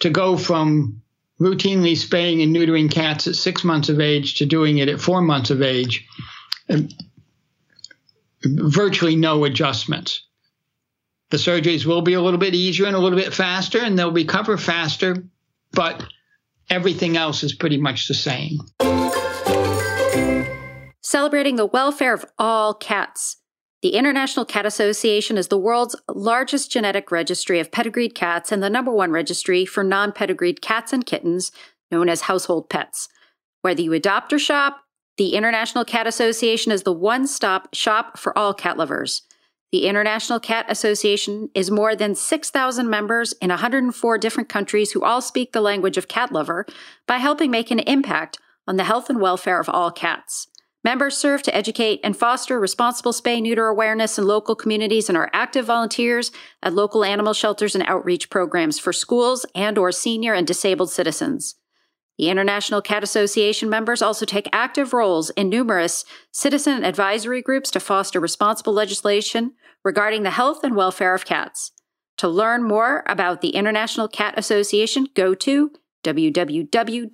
to 0.01 0.11
go 0.11 0.37
from 0.37 1.03
routinely 1.41 1.97
spaying 1.97 2.43
and 2.43 2.55
neutering 2.55 2.91
cats 2.91 3.27
at 3.27 3.35
six 3.35 3.65
months 3.65 3.89
of 3.89 4.01
age 4.01 4.37
to 4.37 4.47
doing 4.47 4.79
it 4.79 4.89
at 4.89 5.01
four 5.01 5.21
months 5.21 5.51
of 5.51 5.63
age, 5.63 6.07
um, 6.69 6.89
virtually 8.45 9.17
no 9.17 9.45
adjustments. 9.45 10.27
The 11.31 11.37
surgeries 11.39 11.87
will 11.87 12.03
be 12.03 12.15
a 12.15 12.21
little 12.21 12.39
bit 12.39 12.55
easier 12.55 12.87
and 12.87 12.95
a 12.95 13.01
little 13.01 13.19
bit 13.19 13.35
faster, 13.35 13.79
and 13.79 13.99
they'll 13.99 14.13
recover 14.13 14.57
faster, 14.57 15.25
but 15.73 16.05
everything 16.71 17.17
else 17.17 17.43
is 17.43 17.53
pretty 17.53 17.79
much 17.79 18.07
the 18.07 18.15
same. 18.15 18.59
Celebrating 21.01 21.57
the 21.57 21.67
welfare 21.67 22.15
of 22.15 22.25
all 22.39 22.75
cats. 22.75 23.39
The 23.85 23.91
International 23.91 24.47
Cat 24.47 24.65
Association 24.65 25.37
is 25.37 25.49
the 25.49 25.59
world's 25.59 25.95
largest 26.09 26.73
genetic 26.73 27.11
registry 27.11 27.61
of 27.61 27.71
pedigreed 27.71 28.15
cats 28.15 28.51
and 28.51 28.63
the 28.63 28.71
number 28.71 28.91
one 28.91 29.11
registry 29.11 29.67
for 29.67 29.85
non 29.85 30.11
pedigreed 30.11 30.63
cats 30.63 30.95
and 30.95 31.05
kittens, 31.05 31.53
known 31.91 32.09
as 32.09 32.23
household 32.23 32.71
pets. 32.71 33.11
Whether 33.61 33.83
you 33.83 33.93
adopt 33.93 34.33
or 34.33 34.39
shop, 34.39 34.79
the 35.19 35.35
International 35.35 35.85
Cat 35.85 36.07
Association 36.07 36.73
is 36.73 36.85
the 36.85 36.95
one 36.95 37.27
stop 37.27 37.75
shop 37.75 38.17
for 38.17 38.37
all 38.39 38.55
cat 38.55 38.79
lovers. 38.79 39.21
The 39.71 39.87
International 39.87 40.41
Cat 40.41 40.65
Association 40.71 41.51
is 41.55 41.71
more 41.71 41.95
than 41.95 42.15
6,000 42.15 42.89
members 42.89 43.35
in 43.35 43.51
104 43.51 44.17
different 44.17 44.49
countries 44.49 44.93
who 44.93 45.05
all 45.05 45.21
speak 45.21 45.53
the 45.53 45.61
language 45.61 45.99
of 45.99 46.09
cat 46.09 46.33
lover 46.33 46.65
by 47.07 47.19
helping 47.19 47.51
make 47.51 47.71
an 47.71 47.81
impact 47.81 48.39
on 48.67 48.79
the 48.79 48.85
health 48.85 49.11
and 49.11 49.21
welfare 49.21 49.61
of 49.61 49.69
all 49.69 49.91
cats. 49.91 50.49
Members 50.85 51.17
serve 51.17 51.43
to 51.45 51.57
educate 51.57 52.01
and 52.05 52.15
foster 52.15 52.61
responsible 52.61 53.13
spay 53.13 53.41
neuter 53.41 53.67
awareness 53.69 54.19
in 54.19 54.27
local 54.27 54.55
communities 54.55 55.09
and 55.09 55.17
are 55.17 55.31
active 55.33 55.65
volunteers 55.65 56.31
at 56.63 56.75
local 56.75 57.03
animal 57.05 57.33
shelters 57.33 57.75
and 57.75 57.83
outreach 57.89 58.29
programs 58.29 58.79
for 58.79 58.93
schools 58.93 59.47
and 59.55 59.79
or 59.79 59.91
senior 59.91 60.35
and 60.35 60.47
disabled 60.47 60.91
citizens. 60.91 61.55
The 62.19 62.29
International 62.29 62.83
Cat 62.83 63.03
Association 63.03 63.71
members 63.71 64.03
also 64.03 64.27
take 64.27 64.47
active 64.53 64.93
roles 64.93 65.31
in 65.31 65.49
numerous 65.49 66.05
citizen 66.31 66.85
advisory 66.85 67.41
groups 67.41 67.71
to 67.73 67.81
foster 67.81 68.21
responsible 68.21 68.75
legislation 68.75 69.55
regarding 69.85 70.23
the 70.23 70.31
health 70.31 70.63
and 70.63 70.77
welfare 70.77 71.15
of 71.15 71.25
cats. 71.25 71.73
To 72.19 72.29
learn 72.29 72.63
more 72.63 73.03
about 73.09 73.41
the 73.41 73.51
International 73.51 74.07
Cat 74.07 74.35
Association, 74.37 75.09
go 75.15 75.35
to 75.35 75.73
www.tica.org. 76.05 77.11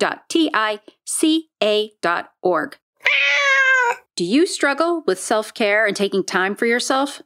Do 4.15 4.25
you 4.25 4.45
struggle 4.45 5.03
with 5.05 5.19
self 5.19 5.53
care 5.53 5.85
and 5.85 5.95
taking 5.95 6.23
time 6.23 6.55
for 6.55 6.65
yourself? 6.65 7.21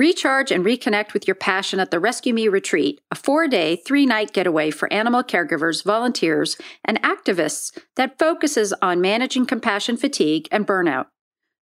Recharge 0.00 0.50
and 0.50 0.64
reconnect 0.64 1.12
with 1.12 1.28
your 1.28 1.34
passion 1.34 1.78
at 1.78 1.90
the 1.90 2.00
Rescue 2.00 2.32
Me 2.32 2.48
Retreat, 2.48 3.02
a 3.10 3.14
four 3.14 3.46
day, 3.46 3.76
three 3.76 4.06
night 4.06 4.32
getaway 4.32 4.70
for 4.70 4.90
animal 4.90 5.22
caregivers, 5.22 5.84
volunteers, 5.84 6.56
and 6.84 7.02
activists 7.02 7.78
that 7.96 8.18
focuses 8.18 8.72
on 8.80 9.02
managing 9.02 9.44
compassion 9.44 9.98
fatigue 9.98 10.48
and 10.50 10.66
burnout. 10.66 11.08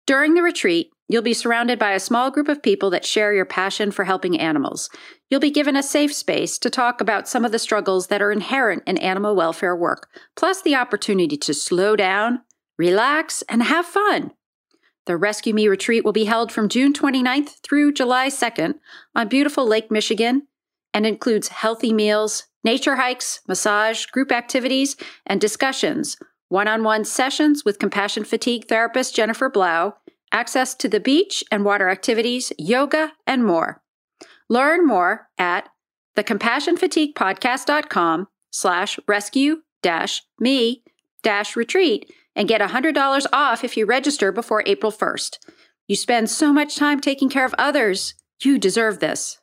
During 0.06 0.34
the 0.34 0.42
retreat, 0.42 0.90
you'll 1.08 1.22
be 1.22 1.32
surrounded 1.32 1.78
by 1.78 1.92
a 1.92 1.98
small 1.98 2.30
group 2.30 2.48
of 2.48 2.62
people 2.62 2.90
that 2.90 3.06
share 3.06 3.32
your 3.32 3.46
passion 3.46 3.90
for 3.90 4.04
helping 4.04 4.38
animals. 4.38 4.90
You'll 5.30 5.40
be 5.40 5.50
given 5.50 5.74
a 5.74 5.82
safe 5.82 6.12
space 6.12 6.58
to 6.58 6.70
talk 6.70 7.00
about 7.00 7.28
some 7.28 7.44
of 7.44 7.52
the 7.52 7.58
struggles 7.58 8.08
that 8.08 8.22
are 8.22 8.30
inherent 8.30 8.82
in 8.86 8.98
animal 8.98 9.34
welfare 9.34 9.74
work, 9.74 10.08
plus 10.36 10.62
the 10.62 10.76
opportunity 10.76 11.36
to 11.38 11.54
slow 11.54 11.96
down, 11.96 12.42
relax, 12.78 13.42
and 13.48 13.62
have 13.62 13.86
fun. 13.86 14.32
The 15.06 15.16
Rescue 15.16 15.54
Me 15.54 15.68
retreat 15.68 16.04
will 16.04 16.12
be 16.12 16.24
held 16.24 16.50
from 16.50 16.68
June 16.68 16.92
29th 16.92 17.60
through 17.62 17.92
July 17.92 18.26
2nd 18.28 18.74
on 19.14 19.28
beautiful 19.28 19.64
Lake 19.66 19.90
Michigan 19.90 20.48
and 20.92 21.06
includes 21.06 21.48
healthy 21.48 21.92
meals, 21.92 22.46
nature 22.64 22.96
hikes, 22.96 23.40
massage, 23.46 24.06
group 24.06 24.32
activities, 24.32 24.96
and 25.24 25.40
discussions, 25.40 26.16
one 26.48 26.66
on 26.66 26.82
one 26.82 27.04
sessions 27.04 27.64
with 27.64 27.78
compassion 27.78 28.24
fatigue 28.24 28.66
therapist 28.66 29.14
Jennifer 29.14 29.48
Blough, 29.48 29.94
access 30.32 30.74
to 30.74 30.88
the 30.88 30.98
beach 30.98 31.44
and 31.52 31.64
water 31.64 31.88
activities, 31.88 32.52
yoga, 32.58 33.12
and 33.26 33.44
more. 33.44 33.80
Learn 34.48 34.86
more 34.86 35.28
at 35.38 35.68
thecompassionfatiguepodcast.com 36.16 38.28
slash 38.50 38.98
rescue 39.06 39.56
dash 39.82 40.22
me 40.40 40.82
dash 41.22 41.56
retreat 41.56 42.10
and 42.36 42.46
get 42.46 42.60
$100 42.60 43.26
off 43.32 43.64
if 43.64 43.76
you 43.76 43.86
register 43.86 44.30
before 44.30 44.62
April 44.66 44.92
1st. 44.92 45.38
You 45.88 45.96
spend 45.96 46.30
so 46.30 46.52
much 46.52 46.76
time 46.76 47.00
taking 47.00 47.28
care 47.28 47.46
of 47.46 47.54
others. 47.58 48.14
You 48.42 48.58
deserve 48.58 49.00
this. 49.00 49.38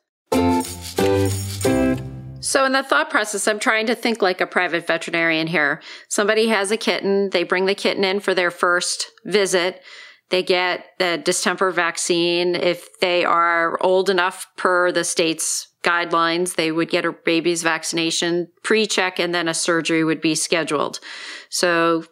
So, 2.40 2.66
in 2.66 2.72
the 2.72 2.82
thought 2.82 3.10
process, 3.10 3.48
I'm 3.48 3.58
trying 3.58 3.86
to 3.86 3.94
think 3.94 4.20
like 4.22 4.40
a 4.40 4.46
private 4.46 4.86
veterinarian 4.86 5.46
here. 5.46 5.80
Somebody 6.08 6.48
has 6.48 6.70
a 6.70 6.76
kitten, 6.76 7.30
they 7.30 7.42
bring 7.42 7.64
the 7.64 7.74
kitten 7.74 8.04
in 8.04 8.20
for 8.20 8.34
their 8.34 8.50
first 8.50 9.06
visit. 9.24 9.80
They 10.28 10.42
get 10.42 10.86
the 10.98 11.20
distemper 11.22 11.70
vaccine. 11.70 12.54
If 12.54 12.98
they 13.00 13.24
are 13.24 13.82
old 13.82 14.10
enough 14.10 14.46
per 14.56 14.92
the 14.92 15.04
state's 15.04 15.68
guidelines, 15.82 16.56
they 16.56 16.72
would 16.72 16.90
get 16.90 17.04
a 17.04 17.14
rabies 17.26 17.62
vaccination 17.62 18.48
pre 18.62 18.86
check 18.86 19.18
and 19.18 19.34
then 19.34 19.48
a 19.48 19.54
surgery 19.54 20.04
would 20.04 20.20
be 20.20 20.34
scheduled. 20.34 20.98
So 21.50 22.04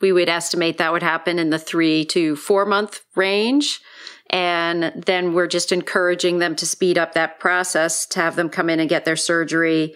we 0.00 0.12
would 0.12 0.28
estimate 0.28 0.78
that 0.78 0.92
would 0.92 1.02
happen 1.02 1.38
in 1.38 1.50
the 1.50 1.58
three 1.58 2.04
to 2.06 2.36
four 2.36 2.64
month 2.64 3.00
range. 3.16 3.80
And 4.30 4.92
then 5.06 5.32
we're 5.32 5.46
just 5.46 5.72
encouraging 5.72 6.38
them 6.38 6.54
to 6.56 6.66
speed 6.66 6.98
up 6.98 7.14
that 7.14 7.40
process 7.40 8.04
to 8.06 8.20
have 8.20 8.36
them 8.36 8.50
come 8.50 8.68
in 8.68 8.78
and 8.78 8.88
get 8.88 9.04
their 9.04 9.16
surgery 9.16 9.94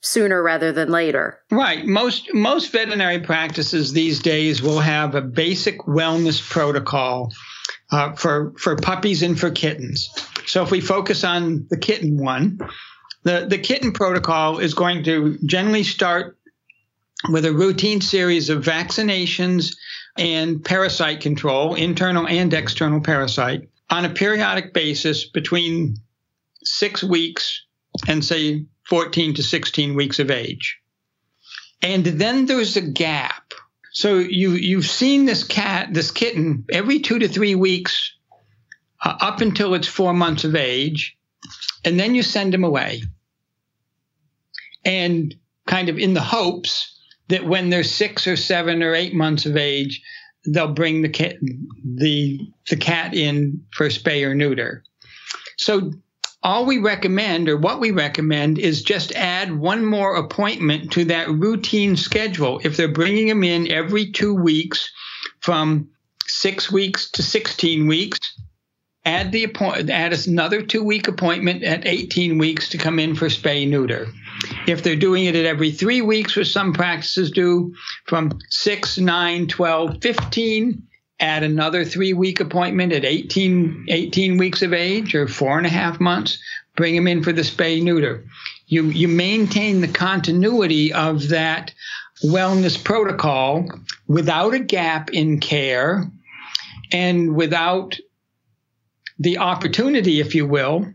sooner 0.00 0.42
rather 0.42 0.72
than 0.72 0.90
later. 0.90 1.40
Right. 1.50 1.86
Most 1.86 2.32
most 2.34 2.72
veterinary 2.72 3.20
practices 3.20 3.92
these 3.92 4.20
days 4.20 4.62
will 4.62 4.80
have 4.80 5.14
a 5.14 5.20
basic 5.20 5.80
wellness 5.80 6.40
protocol 6.48 7.32
uh, 7.90 8.12
for 8.12 8.52
for 8.58 8.76
puppies 8.76 9.22
and 9.22 9.38
for 9.38 9.50
kittens. 9.50 10.08
So 10.46 10.62
if 10.62 10.70
we 10.70 10.80
focus 10.80 11.24
on 11.24 11.66
the 11.70 11.76
kitten 11.76 12.16
one, 12.16 12.58
the 13.24 13.46
the 13.48 13.58
kitten 13.58 13.92
protocol 13.92 14.58
is 14.58 14.74
going 14.74 15.04
to 15.04 15.38
generally 15.44 15.84
start 15.84 16.37
with 17.28 17.44
a 17.44 17.52
routine 17.52 18.00
series 18.00 18.48
of 18.48 18.62
vaccinations 18.62 19.74
and 20.16 20.64
parasite 20.64 21.20
control, 21.20 21.74
internal 21.74 22.26
and 22.26 22.52
external 22.54 23.00
parasite, 23.00 23.68
on 23.90 24.04
a 24.04 24.10
periodic 24.10 24.72
basis 24.72 25.28
between 25.28 25.96
six 26.62 27.02
weeks 27.02 27.64
and, 28.06 28.24
say, 28.24 28.66
14 28.88 29.34
to 29.34 29.42
16 29.42 29.94
weeks 29.94 30.18
of 30.18 30.30
age. 30.30 30.78
And 31.82 32.04
then 32.04 32.46
there's 32.46 32.76
a 32.76 32.80
gap 32.80 33.48
So 33.92 34.18
you 34.18 34.52
you've 34.52 34.86
seen 34.86 35.24
this 35.24 35.44
cat, 35.44 35.92
this 35.92 36.10
kitten, 36.10 36.64
every 36.70 37.00
two 37.00 37.18
to 37.18 37.28
three 37.28 37.54
weeks, 37.54 38.14
uh, 39.04 39.16
up 39.20 39.40
until 39.40 39.74
it's 39.74 39.88
four 39.88 40.12
months 40.12 40.44
of 40.44 40.54
age, 40.54 41.16
and 41.84 41.98
then 41.98 42.14
you 42.14 42.22
send 42.22 42.54
him 42.54 42.64
away, 42.64 43.02
and 44.84 45.34
kind 45.66 45.88
of 45.88 45.98
in 45.98 46.14
the 46.14 46.20
hopes 46.20 46.97
that 47.28 47.44
when 47.44 47.70
they're 47.70 47.84
six 47.84 48.26
or 48.26 48.36
seven 48.36 48.82
or 48.82 48.94
eight 48.94 49.14
months 49.14 49.46
of 49.46 49.56
age, 49.56 50.02
they'll 50.46 50.72
bring 50.72 51.02
the 51.02 51.08
cat 51.08 51.36
the 51.84 52.40
the 52.70 52.76
cat 52.76 53.14
in 53.14 53.64
for 53.72 53.88
spay 53.88 54.24
or 54.24 54.34
neuter. 54.34 54.84
So 55.56 55.92
all 56.42 56.66
we 56.66 56.78
recommend 56.78 57.48
or 57.48 57.56
what 57.56 57.80
we 57.80 57.90
recommend 57.90 58.58
is 58.58 58.82
just 58.82 59.12
add 59.12 59.58
one 59.58 59.84
more 59.84 60.16
appointment 60.16 60.92
to 60.92 61.04
that 61.06 61.28
routine 61.28 61.96
schedule. 61.96 62.60
If 62.62 62.76
they're 62.76 62.88
bringing 62.88 63.26
them 63.26 63.42
in 63.42 63.70
every 63.70 64.12
two 64.12 64.34
weeks 64.34 64.90
from 65.40 65.88
six 66.26 66.70
weeks 66.70 67.10
to 67.12 67.22
16 67.22 67.86
weeks, 67.88 68.18
add 69.04 69.32
the 69.32 69.44
appoint, 69.44 69.90
add 69.90 70.12
another 70.26 70.62
two 70.62 70.84
week 70.84 71.08
appointment 71.08 71.64
at 71.64 71.86
18 71.86 72.38
weeks 72.38 72.68
to 72.68 72.78
come 72.78 72.98
in 72.98 73.14
for 73.16 73.26
spay 73.26 73.68
neuter. 73.68 74.06
If 74.66 74.82
they're 74.82 74.96
doing 74.96 75.24
it 75.24 75.34
at 75.34 75.44
every 75.44 75.70
three 75.70 76.00
weeks, 76.00 76.36
which 76.36 76.52
some 76.52 76.72
practices 76.72 77.30
do, 77.30 77.74
from 78.06 78.38
6, 78.50 78.98
9, 78.98 79.46
12, 79.46 80.02
15, 80.02 80.82
add 81.20 81.42
another 81.42 81.84
three 81.84 82.12
week 82.12 82.40
appointment 82.40 82.92
at 82.92 83.04
18, 83.04 83.86
18 83.88 84.38
weeks 84.38 84.62
of 84.62 84.72
age 84.72 85.14
or 85.14 85.26
four 85.26 85.58
and 85.58 85.66
a 85.66 85.70
half 85.70 86.00
months, 86.00 86.38
bring 86.76 86.94
them 86.94 87.08
in 87.08 87.22
for 87.22 87.32
the 87.32 87.42
spay 87.42 87.82
neuter. 87.82 88.24
You, 88.66 88.84
you 88.84 89.08
maintain 89.08 89.80
the 89.80 89.88
continuity 89.88 90.92
of 90.92 91.28
that 91.28 91.72
wellness 92.22 92.82
protocol 92.82 93.66
without 94.06 94.54
a 94.54 94.58
gap 94.58 95.10
in 95.10 95.40
care 95.40 96.10
and 96.92 97.34
without 97.34 97.96
the 99.18 99.38
opportunity, 99.38 100.20
if 100.20 100.34
you 100.34 100.46
will, 100.46 100.86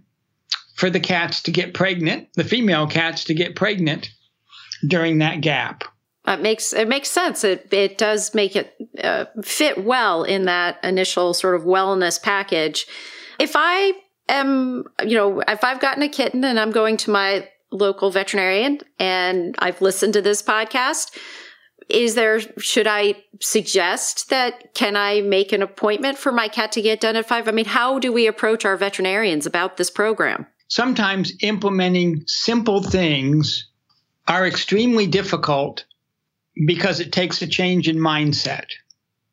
for 0.83 0.89
the 0.89 0.99
cats 0.99 1.41
to 1.41 1.49
get 1.49 1.73
pregnant, 1.73 2.27
the 2.33 2.43
female 2.43 2.85
cats 2.85 3.23
to 3.23 3.33
get 3.33 3.55
pregnant 3.55 4.09
during 4.85 5.19
that 5.19 5.39
gap. 5.39 5.85
It 6.27 6.41
makes 6.41 6.73
it 6.73 6.89
makes 6.89 7.09
sense. 7.09 7.45
It 7.45 7.69
it 7.71 7.97
does 7.97 8.35
make 8.35 8.57
it 8.57 8.73
uh, 9.01 9.27
fit 9.41 9.81
well 9.81 10.25
in 10.25 10.43
that 10.43 10.83
initial 10.83 11.33
sort 11.33 11.55
of 11.55 11.61
wellness 11.61 12.21
package. 12.21 12.85
If 13.39 13.53
I 13.55 13.93
am, 14.27 14.83
you 15.05 15.15
know, 15.15 15.39
if 15.47 15.63
I've 15.63 15.79
gotten 15.79 16.03
a 16.03 16.09
kitten 16.09 16.43
and 16.43 16.59
I'm 16.59 16.71
going 16.71 16.97
to 16.97 17.11
my 17.11 17.47
local 17.71 18.11
veterinarian 18.11 18.81
and 18.99 19.55
I've 19.59 19.81
listened 19.81 20.11
to 20.15 20.21
this 20.21 20.43
podcast, 20.43 21.17
is 21.87 22.15
there 22.15 22.41
should 22.59 22.87
I 22.87 23.23
suggest 23.39 24.29
that 24.31 24.73
can 24.73 24.97
I 24.97 25.21
make 25.21 25.53
an 25.53 25.61
appointment 25.61 26.17
for 26.17 26.33
my 26.33 26.49
cat 26.49 26.73
to 26.73 26.81
get 26.81 26.99
done 26.99 27.15
at 27.15 27.25
five? 27.25 27.47
I 27.47 27.51
mean, 27.51 27.63
how 27.63 27.99
do 27.99 28.11
we 28.11 28.27
approach 28.27 28.65
our 28.65 28.75
veterinarians 28.75 29.45
about 29.45 29.77
this 29.77 29.89
program? 29.89 30.47
Sometimes 30.67 31.33
implementing 31.41 32.23
simple 32.27 32.81
things 32.81 33.67
are 34.27 34.47
extremely 34.47 35.07
difficult 35.07 35.85
because 36.65 36.99
it 36.99 37.11
takes 37.11 37.41
a 37.41 37.47
change 37.47 37.87
in 37.87 37.97
mindset. 37.97 38.65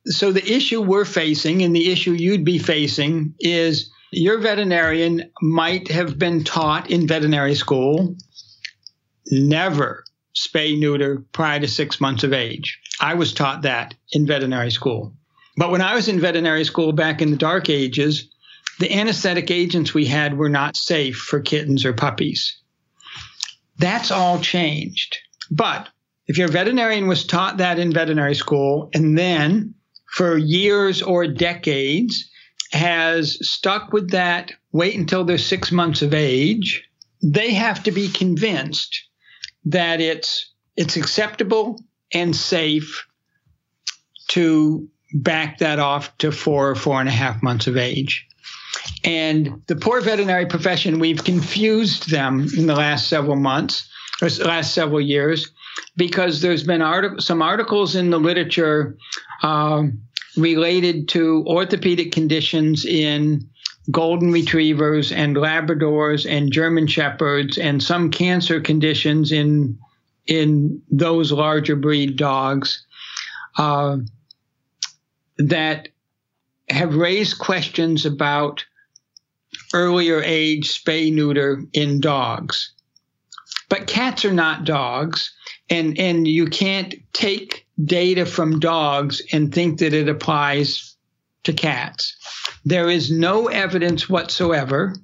So 0.06 0.32
the 0.32 0.52
issue 0.52 0.82
we're 0.82 1.04
facing 1.04 1.62
and 1.62 1.74
the 1.74 1.90
issue 1.90 2.12
you'd 2.12 2.44
be 2.44 2.58
facing 2.58 3.34
is 3.38 3.90
your 4.10 4.38
veterinarian 4.38 5.30
might 5.40 5.88
have 5.88 6.18
been 6.18 6.42
taught 6.42 6.90
in 6.90 7.06
veterinary 7.06 7.54
school 7.54 8.16
never 9.30 10.04
spay 10.34 10.78
neuter 10.78 11.24
prior 11.32 11.60
to 11.60 11.68
six 11.68 12.00
months 12.00 12.24
of 12.24 12.32
age. 12.32 12.80
I 13.00 13.14
was 13.14 13.32
taught 13.32 13.62
that 13.62 13.94
in 14.12 14.26
veterinary 14.26 14.70
school. 14.70 15.14
But 15.56 15.70
when 15.70 15.82
I 15.82 15.94
was 15.94 16.08
in 16.08 16.20
veterinary 16.20 16.64
school 16.64 16.92
back 16.92 17.20
in 17.20 17.30
the 17.30 17.36
dark 17.36 17.68
ages, 17.68 18.28
the 18.80 18.92
anesthetic 18.92 19.50
agents 19.50 19.92
we 19.92 20.06
had 20.06 20.36
were 20.36 20.48
not 20.48 20.74
safe 20.74 21.16
for 21.16 21.38
kittens 21.40 21.84
or 21.84 21.92
puppies. 21.92 22.58
That's 23.76 24.10
all 24.10 24.40
changed. 24.40 25.18
But 25.50 25.88
if 26.26 26.38
your 26.38 26.48
veterinarian 26.48 27.06
was 27.06 27.26
taught 27.26 27.58
that 27.58 27.78
in 27.78 27.92
veterinary 27.92 28.34
school 28.34 28.88
and 28.94 29.18
then 29.18 29.74
for 30.10 30.36
years 30.38 31.02
or 31.02 31.26
decades 31.26 32.30
has 32.72 33.36
stuck 33.46 33.92
with 33.92 34.10
that, 34.10 34.52
wait 34.72 34.96
until 34.96 35.24
they're 35.24 35.38
six 35.38 35.70
months 35.70 36.00
of 36.00 36.14
age, 36.14 36.82
they 37.22 37.52
have 37.52 37.82
to 37.82 37.92
be 37.92 38.08
convinced 38.08 39.08
that 39.66 40.00
it's 40.00 40.52
it's 40.76 40.96
acceptable 40.96 41.84
and 42.14 42.34
safe 42.34 43.06
to 44.28 44.88
back 45.12 45.58
that 45.58 45.78
off 45.78 46.16
to 46.18 46.32
four 46.32 46.70
or 46.70 46.74
four 46.74 46.98
and 46.98 47.08
a 47.08 47.12
half 47.12 47.42
months 47.42 47.66
of 47.66 47.76
age. 47.76 48.26
And 49.04 49.62
the 49.66 49.76
poor 49.76 50.00
veterinary 50.00 50.46
profession, 50.46 50.98
we've 50.98 51.24
confused 51.24 52.10
them 52.10 52.46
in 52.56 52.66
the 52.66 52.74
last 52.74 53.08
several 53.08 53.36
months 53.36 53.88
or 54.20 54.28
last 54.44 54.74
several 54.74 55.00
years 55.00 55.50
because 55.96 56.40
there's 56.40 56.62
been 56.62 56.82
some 57.20 57.42
articles 57.42 57.94
in 57.94 58.10
the 58.10 58.20
literature 58.20 58.96
uh, 59.42 59.84
related 60.36 61.08
to 61.08 61.44
orthopedic 61.46 62.12
conditions 62.12 62.84
in 62.84 63.48
golden 63.90 64.30
retrievers 64.30 65.10
and 65.10 65.36
labradors 65.36 66.30
and 66.30 66.52
german 66.52 66.86
shepherds 66.86 67.58
and 67.58 67.82
some 67.82 68.10
cancer 68.10 68.60
conditions 68.60 69.32
in 69.32 69.76
in 70.26 70.80
those 70.90 71.32
larger 71.32 71.74
breed 71.74 72.16
dogs 72.16 72.86
uh, 73.56 73.96
that 75.38 75.88
have 76.70 76.94
raised 76.94 77.38
questions 77.38 78.06
about 78.06 78.64
earlier 79.74 80.22
age 80.22 80.68
spay 80.68 81.12
neuter 81.12 81.62
in 81.72 82.00
dogs 82.00 82.72
but 83.68 83.86
cats 83.86 84.24
are 84.24 84.32
not 84.32 84.64
dogs 84.64 85.32
and 85.70 85.98
and 85.98 86.26
you 86.28 86.46
can't 86.46 86.94
take 87.12 87.66
data 87.82 88.26
from 88.26 88.60
dogs 88.60 89.22
and 89.32 89.54
think 89.54 89.78
that 89.78 89.94
it 89.94 90.08
applies 90.08 90.96
to 91.44 91.52
cats. 91.52 92.16
There 92.64 92.90
is 92.90 93.10
no 93.10 93.46
evidence 93.46 94.08
whatsoever 94.08 94.94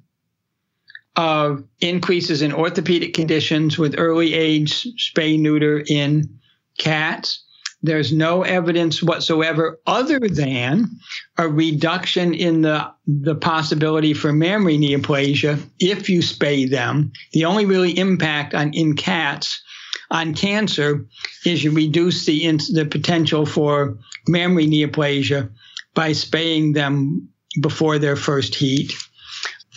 of 1.14 1.64
increases 1.80 2.42
in 2.42 2.52
orthopedic 2.52 3.14
conditions 3.14 3.78
with 3.78 3.94
early 3.96 4.34
age 4.34 4.86
spay 4.98 5.38
neuter 5.38 5.82
in 5.88 6.38
cats. 6.76 7.42
There's 7.86 8.12
no 8.12 8.42
evidence 8.42 9.02
whatsoever 9.02 9.78
other 9.86 10.20
than 10.20 10.90
a 11.38 11.48
reduction 11.48 12.34
in 12.34 12.62
the, 12.62 12.90
the 13.06 13.34
possibility 13.34 14.12
for 14.12 14.32
mammary 14.32 14.76
neoplasia 14.76 15.62
if 15.78 16.08
you 16.08 16.20
spay 16.20 16.68
them. 16.68 17.12
The 17.32 17.44
only 17.44 17.64
really 17.64 17.96
impact 17.96 18.54
on 18.54 18.72
in 18.74 18.96
cats 18.96 19.62
on 20.10 20.34
cancer 20.34 21.06
is 21.44 21.64
you 21.64 21.70
reduce 21.70 22.26
the 22.26 22.56
the 22.72 22.86
potential 22.90 23.46
for 23.46 23.98
mammary 24.28 24.66
neoplasia 24.66 25.50
by 25.94 26.12
spaying 26.12 26.72
them 26.72 27.28
before 27.60 27.98
their 27.98 28.16
first 28.16 28.54
heat. 28.54 28.92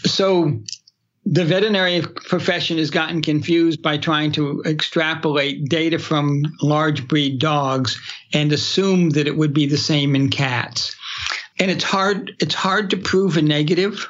So 0.06 0.60
the 1.32 1.46
veterinary 1.46 2.02
profession 2.02 2.80
has 2.80 2.90
gotten 2.90 3.22
confused 3.22 3.84
by 3.84 3.98
trying 4.00 4.32
to 4.32 4.64
extrapolate 4.66 5.70
data 5.70 6.00
from 6.00 6.44
large 6.60 7.08
breed 7.08 7.38
dogs 7.38 8.02
and 8.34 8.52
assume 8.52 9.12
that 9.12 9.28
it 9.28 9.38
would 9.38 9.54
be 9.54 9.68
the 9.68 9.78
same 9.78 10.16
in 10.16 10.30
cats. 10.30 10.96
And 11.60 11.70
it's 11.70 11.84
hard 11.84 12.36
it's 12.40 12.56
hard 12.56 12.90
to 12.90 12.98
prove 12.98 13.38
a 13.38 13.44
negative. 13.44 14.08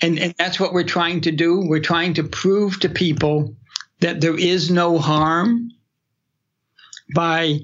And, 0.00 0.18
and 0.20 0.34
that's 0.38 0.60
what 0.60 0.72
we're 0.72 0.84
trying 0.84 1.22
to 1.22 1.32
do. 1.32 1.60
We're 1.66 1.80
trying 1.80 2.14
to 2.14 2.24
prove 2.24 2.78
to 2.80 2.88
people 2.88 3.56
that 3.98 4.20
there 4.20 4.38
is 4.38 4.70
no 4.70 4.98
harm 4.98 5.70
by 7.16 7.58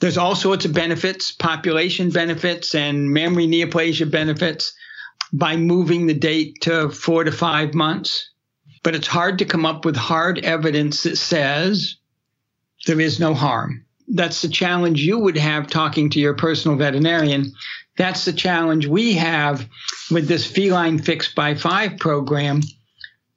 there's 0.00 0.18
all 0.18 0.34
sorts 0.34 0.66
of 0.66 0.74
benefits, 0.74 1.32
population 1.32 2.10
benefits 2.10 2.74
and 2.74 3.10
mammary 3.10 3.46
neoplasia 3.46 4.10
benefits 4.10 4.74
by 5.32 5.56
moving 5.56 6.06
the 6.06 6.14
date 6.14 6.60
to 6.62 6.88
four 6.90 7.24
to 7.24 7.32
five 7.32 7.74
months. 7.74 8.30
But 8.82 8.94
it's 8.94 9.06
hard 9.08 9.38
to 9.38 9.44
come 9.44 9.66
up 9.66 9.84
with 9.84 9.96
hard 9.96 10.38
evidence 10.44 11.02
that 11.02 11.16
says 11.16 11.96
there 12.86 13.00
is 13.00 13.18
no 13.18 13.34
harm. 13.34 13.84
That's 14.08 14.42
the 14.42 14.48
challenge 14.48 15.02
you 15.02 15.18
would 15.18 15.36
have 15.36 15.66
talking 15.66 16.08
to 16.10 16.20
your 16.20 16.34
personal 16.34 16.76
veterinarian. 16.76 17.52
That's 17.96 18.24
the 18.24 18.32
challenge 18.32 18.86
we 18.86 19.14
have 19.14 19.68
with 20.10 20.28
this 20.28 20.46
feline 20.46 20.98
fix 20.98 21.32
by 21.34 21.54
five 21.54 21.98
program, 21.98 22.62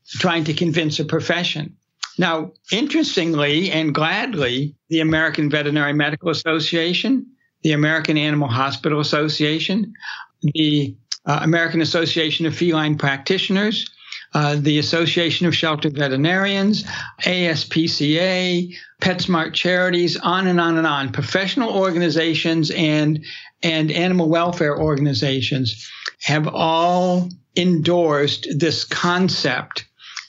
trying 0.07 0.43
to 0.43 0.53
convince 0.53 0.99
a 0.99 1.05
profession. 1.05 1.75
Now, 2.19 2.51
interestingly 2.71 3.71
and 3.71 3.95
gladly, 3.95 4.75
the 4.89 4.99
American 4.99 5.49
Veterinary 5.49 5.93
Medical 5.93 6.29
Association, 6.29 7.25
the 7.63 7.71
American 7.71 8.17
Animal 8.17 8.49
Hospital 8.49 8.99
Association, 8.99 9.93
the 10.41 10.95
uh, 11.25 11.39
American 11.41 11.81
Association 11.81 12.45
of 12.45 12.55
Feline 12.55 12.97
Practitioners, 12.97 13.89
uh, 14.33 14.55
the 14.59 14.77
Association 14.79 15.47
of 15.47 15.55
Shelter 15.55 15.89
Veterinarians, 15.89 16.83
ASPCA, 17.23 18.73
PetSmart 19.01 19.53
Charities, 19.53 20.17
on 20.17 20.47
and 20.47 20.59
on 20.59 20.77
and 20.77 20.85
on, 20.85 21.11
professional 21.11 21.71
organizations 21.71 22.71
and 22.71 23.23
and 23.61 23.91
animal 23.91 24.29
welfare 24.29 24.79
organizations 24.79 25.89
have 26.21 26.47
all 26.47 27.29
endorsed 27.55 28.47
this 28.57 28.85
concept 28.85 29.85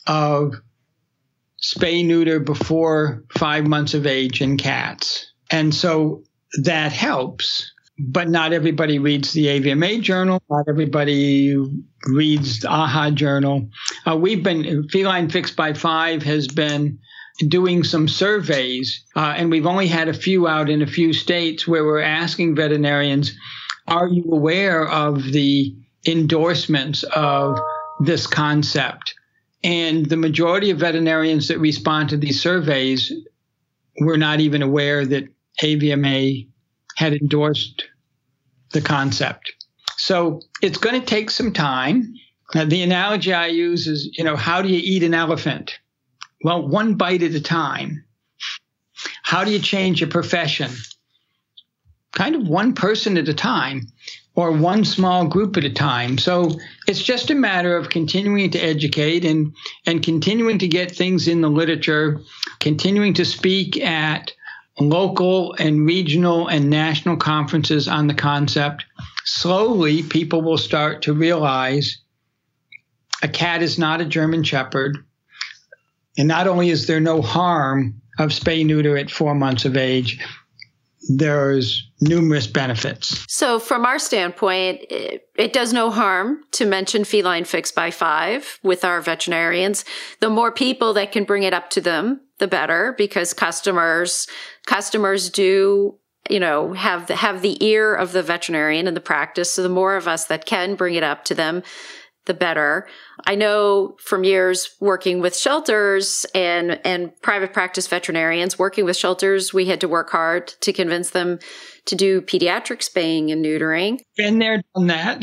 of 0.07 0.55
spay 1.62 2.05
neuter 2.05 2.40
before 2.40 3.24
five 3.37 3.66
months 3.66 3.94
of 3.94 4.07
age 4.07 4.40
in 4.40 4.57
cats. 4.57 5.33
And 5.50 5.74
so 5.74 6.24
that 6.62 6.92
helps, 6.92 7.72
but 8.08 8.28
not 8.28 8.52
everybody 8.52 8.98
reads 8.98 9.32
the 9.32 9.46
AVMA 9.46 10.00
journal. 10.00 10.42
Not 10.48 10.66
everybody 10.68 11.54
reads 12.06 12.60
the 12.60 12.68
AAHA 12.68 13.14
journal. 13.14 13.68
Uh, 14.06 14.16
we've 14.16 14.42
been, 14.42 14.88
Feline 14.88 15.28
Fix 15.28 15.50
by 15.50 15.74
Five 15.74 16.22
has 16.22 16.48
been 16.48 16.98
doing 17.48 17.84
some 17.84 18.08
surveys, 18.08 19.04
uh, 19.16 19.34
and 19.36 19.50
we've 19.50 19.66
only 19.66 19.86
had 19.86 20.08
a 20.08 20.14
few 20.14 20.48
out 20.48 20.70
in 20.70 20.82
a 20.82 20.86
few 20.86 21.12
states 21.12 21.66
where 21.66 21.84
we're 21.84 22.00
asking 22.00 22.56
veterinarians, 22.56 23.32
are 23.86 24.08
you 24.08 24.24
aware 24.32 24.88
of 24.88 25.22
the 25.22 25.74
endorsements 26.06 27.02
of 27.02 27.58
this 28.00 28.26
concept? 28.26 29.14
And 29.62 30.06
the 30.06 30.16
majority 30.16 30.70
of 30.70 30.78
veterinarians 30.78 31.48
that 31.48 31.58
respond 31.58 32.10
to 32.10 32.16
these 32.16 32.40
surveys 32.40 33.12
were 34.00 34.16
not 34.16 34.40
even 34.40 34.62
aware 34.62 35.04
that 35.04 35.24
AVMA 35.62 36.48
had 37.00 37.14
endorsed 37.14 37.84
the 38.72 38.80
concept. 38.82 39.54
So 39.96 40.42
it's 40.60 40.76
going 40.76 41.00
to 41.00 41.06
take 41.06 41.30
some 41.30 41.50
time. 41.50 42.14
Now, 42.54 42.66
the 42.66 42.82
analogy 42.82 43.32
I 43.32 43.46
use 43.46 43.86
is, 43.86 44.10
you 44.18 44.22
know, 44.22 44.36
how 44.36 44.60
do 44.60 44.68
you 44.68 44.80
eat 44.82 45.02
an 45.02 45.14
elephant? 45.14 45.78
Well, 46.44 46.68
one 46.68 46.96
bite 46.96 47.22
at 47.22 47.32
a 47.32 47.40
time. 47.40 48.04
How 49.22 49.44
do 49.44 49.50
you 49.50 49.60
change 49.60 50.00
your 50.00 50.10
profession? 50.10 50.70
Kind 52.12 52.36
of 52.36 52.46
one 52.46 52.74
person 52.74 53.16
at 53.16 53.28
a 53.28 53.34
time 53.34 53.86
or 54.34 54.52
one 54.52 54.84
small 54.84 55.26
group 55.26 55.56
at 55.56 55.64
a 55.64 55.72
time. 55.72 56.18
So 56.18 56.50
it's 56.86 57.02
just 57.02 57.30
a 57.30 57.34
matter 57.34 57.78
of 57.78 57.88
continuing 57.88 58.50
to 58.50 58.58
educate 58.58 59.24
and, 59.24 59.54
and 59.86 60.02
continuing 60.02 60.58
to 60.58 60.68
get 60.68 60.94
things 60.94 61.28
in 61.28 61.40
the 61.40 61.48
literature, 61.48 62.20
continuing 62.58 63.14
to 63.14 63.24
speak 63.24 63.80
at 63.80 64.34
local 64.78 65.54
and 65.54 65.87
regional 65.87 66.48
and 66.48 66.70
national 66.70 67.16
conferences 67.16 67.88
on 67.88 68.06
the 68.06 68.14
concept. 68.14 68.85
Slowly, 69.24 70.02
people 70.02 70.42
will 70.42 70.59
start 70.59 71.02
to 71.02 71.12
realize 71.12 71.98
a 73.22 73.28
cat 73.28 73.62
is 73.62 73.78
not 73.78 74.00
a 74.00 74.06
German 74.06 74.42
Shepherd. 74.42 74.98
And 76.16 76.28
not 76.28 76.46
only 76.46 76.70
is 76.70 76.87
there 76.87 77.00
no 77.00 77.22
harm 77.22 78.00
of 78.18 78.30
spay 78.30 78.64
neuter 78.64 78.96
at 78.96 79.11
four 79.11 79.35
months 79.35 79.64
of 79.64 79.76
age, 79.76 80.24
there's 81.09 81.89
numerous 82.00 82.46
benefits. 82.46 83.24
So, 83.28 83.58
from 83.58 83.84
our 83.84 83.98
standpoint, 83.98 84.80
it, 84.90 85.28
it, 85.36 85.52
does 85.52 85.72
no 85.72 85.90
harm 85.90 86.42
to 86.52 86.64
mention 86.64 87.04
feline 87.04 87.44
fix 87.44 87.70
by 87.70 87.90
five 87.90 88.58
with 88.62 88.84
our 88.84 89.00
veterinarians. 89.00 89.84
The 90.20 90.30
more 90.30 90.52
people 90.52 90.94
that 90.94 91.12
can 91.12 91.24
bring 91.24 91.42
it 91.42 91.54
up 91.54 91.70
to 91.70 91.80
them, 91.80 92.20
the 92.38 92.48
better, 92.48 92.94
because 92.96 93.34
customers 93.34 94.26
customers 94.66 95.30
do 95.30 95.98
you 96.28 96.40
know 96.40 96.72
have 96.72 97.06
the, 97.06 97.16
have 97.16 97.42
the 97.42 97.62
ear 97.64 97.94
of 97.94 98.12
the 98.12 98.22
veterinarian 98.22 98.86
in 98.86 98.94
the 98.94 99.00
practice. 99.00 99.52
So, 99.52 99.62
the 99.62 99.68
more 99.68 99.96
of 99.96 100.08
us 100.08 100.24
that 100.26 100.46
can 100.46 100.74
bring 100.74 100.94
it 100.94 101.02
up 101.02 101.24
to 101.26 101.34
them, 101.34 101.62
the 102.26 102.34
better. 102.34 102.86
I 103.26 103.34
know 103.34 103.96
from 103.98 104.24
years 104.24 104.76
working 104.78 105.20
with 105.20 105.36
shelters 105.36 106.26
and, 106.34 106.80
and 106.84 107.12
private 107.22 107.52
practice 107.52 107.88
veterinarians, 107.88 108.58
working 108.58 108.84
with 108.84 108.96
shelters, 108.96 109.52
we 109.52 109.66
had 109.66 109.80
to 109.80 109.88
work 109.88 110.10
hard 110.10 110.48
to 110.60 110.72
convince 110.72 111.10
them 111.10 111.38
to 111.90 111.96
do 111.96 112.20
pediatric 112.22 112.83
spaying 112.83 113.31
and 113.31 113.44
neutering. 113.44 114.00
Been 114.16 114.38
there, 114.38 114.62
done 114.74 114.87
that. 114.87 115.22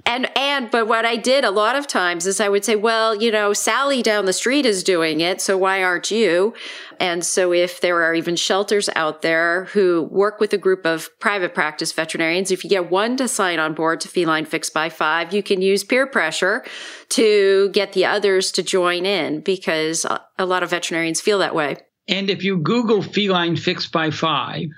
and 0.06 0.36
and 0.36 0.70
but 0.70 0.88
what 0.88 1.04
I 1.04 1.16
did 1.16 1.44
a 1.44 1.50
lot 1.50 1.76
of 1.76 1.86
times 1.86 2.26
is 2.26 2.40
I 2.40 2.48
would 2.48 2.64
say, 2.64 2.76
well, 2.76 3.14
you 3.14 3.30
know, 3.30 3.52
Sally 3.52 4.02
down 4.02 4.24
the 4.24 4.32
street 4.32 4.66
is 4.66 4.82
doing 4.82 5.20
it, 5.20 5.40
so 5.40 5.56
why 5.56 5.82
aren't 5.82 6.10
you? 6.10 6.54
And 6.98 7.24
so 7.24 7.52
if 7.52 7.80
there 7.80 8.02
are 8.02 8.14
even 8.14 8.36
shelters 8.36 8.88
out 8.96 9.22
there 9.22 9.66
who 9.66 10.08
work 10.10 10.40
with 10.40 10.52
a 10.52 10.58
group 10.58 10.86
of 10.86 11.08
private 11.20 11.54
practice 11.54 11.92
veterinarians, 11.92 12.50
if 12.50 12.64
you 12.64 12.70
get 12.70 12.90
one 12.90 13.16
to 13.18 13.28
sign 13.28 13.58
on 13.58 13.74
board 13.74 14.00
to 14.00 14.08
Feline 14.08 14.44
Fix 14.44 14.70
by 14.70 14.88
Five, 14.88 15.32
you 15.32 15.42
can 15.42 15.62
use 15.62 15.84
peer 15.84 16.06
pressure 16.06 16.64
to 17.10 17.68
get 17.70 17.92
the 17.92 18.06
others 18.06 18.50
to 18.52 18.62
join 18.62 19.04
in 19.04 19.40
because 19.40 20.06
a 20.38 20.46
lot 20.46 20.62
of 20.62 20.70
veterinarians 20.70 21.20
feel 21.20 21.38
that 21.38 21.54
way. 21.54 21.76
And 22.08 22.30
if 22.30 22.42
you 22.42 22.58
Google 22.58 23.02
Feline 23.02 23.56
Fix 23.56 23.86
by 23.86 24.10
Five, 24.10 24.68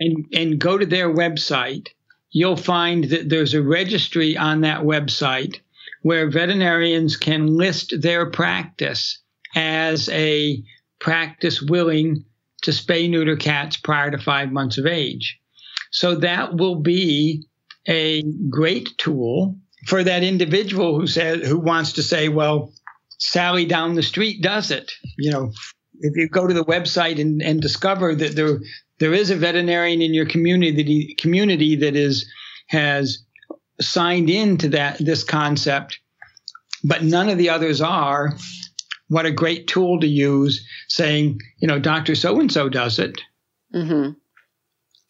and, 0.00 0.26
and 0.32 0.58
go 0.58 0.78
to 0.78 0.86
their 0.86 1.12
website, 1.12 1.88
you'll 2.30 2.56
find 2.56 3.04
that 3.04 3.28
there's 3.28 3.54
a 3.54 3.62
registry 3.62 4.36
on 4.36 4.62
that 4.62 4.82
website 4.82 5.60
where 6.02 6.30
veterinarians 6.30 7.16
can 7.16 7.46
list 7.46 8.00
their 8.00 8.30
practice 8.30 9.18
as 9.54 10.08
a 10.10 10.62
practice 11.00 11.62
willing 11.62 12.24
to 12.62 12.70
spay 12.70 13.08
neuter 13.08 13.36
cats 13.36 13.76
prior 13.76 14.10
to 14.10 14.18
five 14.18 14.52
months 14.52 14.78
of 14.78 14.86
age. 14.86 15.38
So 15.90 16.16
that 16.16 16.54
will 16.56 16.76
be 16.76 17.44
a 17.86 18.22
great 18.50 18.96
tool 18.98 19.56
for 19.86 20.04
that 20.04 20.22
individual 20.22 20.98
who 20.98 21.06
says 21.06 21.46
who 21.46 21.58
wants 21.58 21.92
to 21.94 22.02
say, 22.02 22.28
well, 22.28 22.72
Sally 23.18 23.64
down 23.64 23.94
the 23.94 24.02
street 24.02 24.42
does 24.42 24.70
it. 24.70 24.92
You 25.16 25.30
know, 25.30 25.52
if 26.00 26.16
you 26.16 26.28
go 26.28 26.46
to 26.46 26.54
the 26.54 26.64
website 26.64 27.20
and, 27.20 27.42
and 27.42 27.60
discover 27.60 28.14
that 28.14 28.36
there 28.36 28.60
there 28.98 29.14
is 29.14 29.30
a 29.30 29.36
veterinarian 29.36 30.02
in 30.02 30.14
your 30.14 30.26
community 30.26 31.14
community 31.14 31.76
that 31.76 31.96
is 31.96 32.30
has 32.68 33.24
signed 33.80 34.28
into 34.28 34.68
that 34.68 34.98
this 34.98 35.24
concept, 35.24 35.98
but 36.84 37.02
none 37.02 37.28
of 37.28 37.38
the 37.38 37.48
others 37.48 37.80
are. 37.80 38.36
What 39.08 39.24
a 39.24 39.30
great 39.30 39.66
tool 39.68 39.98
to 40.00 40.06
use, 40.06 40.66
saying, 40.88 41.40
you 41.60 41.68
know, 41.68 41.78
Doctor 41.78 42.14
So 42.14 42.38
and 42.40 42.52
So 42.52 42.68
does 42.68 42.98
it. 42.98 43.18
Mm-hmm. 43.74 44.10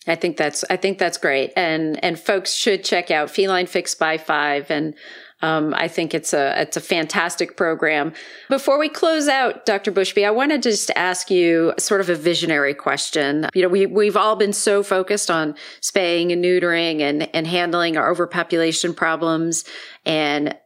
I 0.08 0.14
think 0.14 0.36
that's 0.36 0.64
I 0.70 0.76
think 0.76 0.98
that's 0.98 1.18
great, 1.18 1.52
and 1.56 2.02
and 2.02 2.18
folks 2.18 2.54
should 2.54 2.84
check 2.84 3.10
out 3.10 3.30
Feline 3.30 3.66
Fix 3.66 3.94
by 3.94 4.16
Five 4.16 4.70
and 4.70 4.94
um, 5.40 5.72
I 5.76 5.86
think 5.86 6.14
it's 6.14 6.32
a 6.32 6.60
it's 6.60 6.76
a 6.76 6.80
fantastic 6.80 7.56
program. 7.56 8.12
Before 8.48 8.78
we 8.78 8.88
close 8.88 9.28
out, 9.28 9.64
Dr. 9.66 9.92
Bushby, 9.92 10.26
I 10.26 10.30
wanted 10.30 10.62
to 10.64 10.70
just 10.70 10.90
ask 10.96 11.30
you 11.30 11.74
sort 11.78 12.00
of 12.00 12.10
a 12.10 12.16
visionary 12.16 12.74
question. 12.74 13.46
You 13.54 13.62
know, 13.62 13.68
we 13.68 13.86
we've 13.86 14.16
all 14.16 14.34
been 14.34 14.52
so 14.52 14.82
focused 14.82 15.30
on 15.30 15.54
spaying 15.80 16.32
and 16.32 16.44
neutering 16.44 17.00
and 17.00 17.32
and 17.34 17.46
handling 17.46 17.96
our 17.96 18.10
overpopulation 18.10 18.94
problems. 18.94 19.64
And 20.04 20.56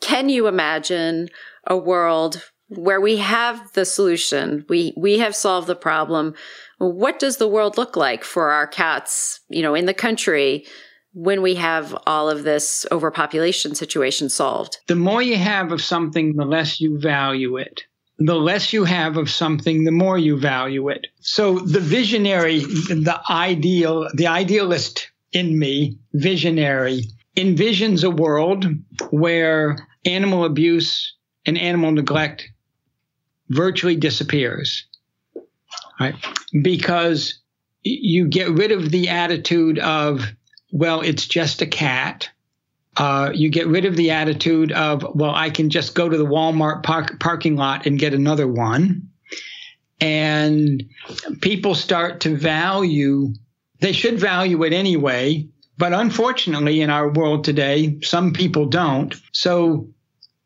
can 0.00 0.28
you 0.28 0.46
imagine 0.46 1.28
a 1.66 1.76
world 1.76 2.40
where 2.68 3.00
we 3.00 3.16
have 3.16 3.72
the 3.72 3.84
solution? 3.84 4.64
We 4.68 4.94
we 4.96 5.18
have 5.18 5.34
solved 5.34 5.66
the 5.66 5.74
problem. 5.74 6.34
What 6.78 7.18
does 7.18 7.38
the 7.38 7.48
world 7.48 7.78
look 7.78 7.96
like 7.96 8.22
for 8.22 8.50
our 8.50 8.68
cats? 8.68 9.40
You 9.48 9.62
know, 9.62 9.74
in 9.74 9.86
the 9.86 9.94
country 9.94 10.66
when 11.14 11.42
we 11.42 11.54
have 11.54 11.96
all 12.06 12.28
of 12.28 12.42
this 12.42 12.84
overpopulation 12.90 13.74
situation 13.74 14.28
solved? 14.28 14.78
The 14.88 14.96
more 14.96 15.22
you 15.22 15.36
have 15.36 15.72
of 15.72 15.80
something, 15.80 16.36
the 16.36 16.44
less 16.44 16.80
you 16.80 16.98
value 16.98 17.56
it. 17.56 17.82
The 18.18 18.34
less 18.34 18.72
you 18.72 18.84
have 18.84 19.16
of 19.16 19.30
something, 19.30 19.84
the 19.84 19.90
more 19.90 20.18
you 20.18 20.38
value 20.38 20.88
it. 20.88 21.06
So 21.20 21.58
the 21.60 21.80
visionary, 21.80 22.60
the 22.60 23.20
ideal, 23.30 24.08
the 24.14 24.26
idealist 24.26 25.10
in 25.32 25.58
me, 25.58 25.98
visionary, 26.12 27.04
envisions 27.36 28.04
a 28.04 28.10
world 28.10 28.66
where 29.10 29.76
animal 30.04 30.44
abuse 30.44 31.14
and 31.46 31.58
animal 31.58 31.90
neglect 31.90 32.48
virtually 33.48 33.96
disappears. 33.96 34.86
Right? 35.98 36.14
Because 36.62 37.40
you 37.82 38.28
get 38.28 38.50
rid 38.50 38.72
of 38.72 38.90
the 38.90 39.08
attitude 39.08 39.78
of 39.78 40.24
well, 40.74 41.02
it's 41.02 41.26
just 41.26 41.62
a 41.62 41.66
cat. 41.66 42.28
Uh, 42.96 43.30
you 43.32 43.48
get 43.48 43.68
rid 43.68 43.84
of 43.84 43.96
the 43.96 44.10
attitude 44.10 44.72
of, 44.72 45.06
well, 45.14 45.32
I 45.32 45.50
can 45.50 45.70
just 45.70 45.94
go 45.94 46.08
to 46.08 46.18
the 46.18 46.26
Walmart 46.26 46.82
park, 46.82 47.20
parking 47.20 47.54
lot 47.54 47.86
and 47.86 47.96
get 47.96 48.12
another 48.12 48.48
one. 48.48 49.08
And 50.00 50.84
people 51.40 51.76
start 51.76 52.20
to 52.22 52.36
value, 52.36 53.28
they 53.78 53.92
should 53.92 54.18
value 54.18 54.64
it 54.64 54.72
anyway. 54.72 55.46
But 55.78 55.92
unfortunately, 55.92 56.80
in 56.80 56.90
our 56.90 57.08
world 57.08 57.44
today, 57.44 58.00
some 58.02 58.32
people 58.32 58.66
don't. 58.66 59.14
So 59.30 59.88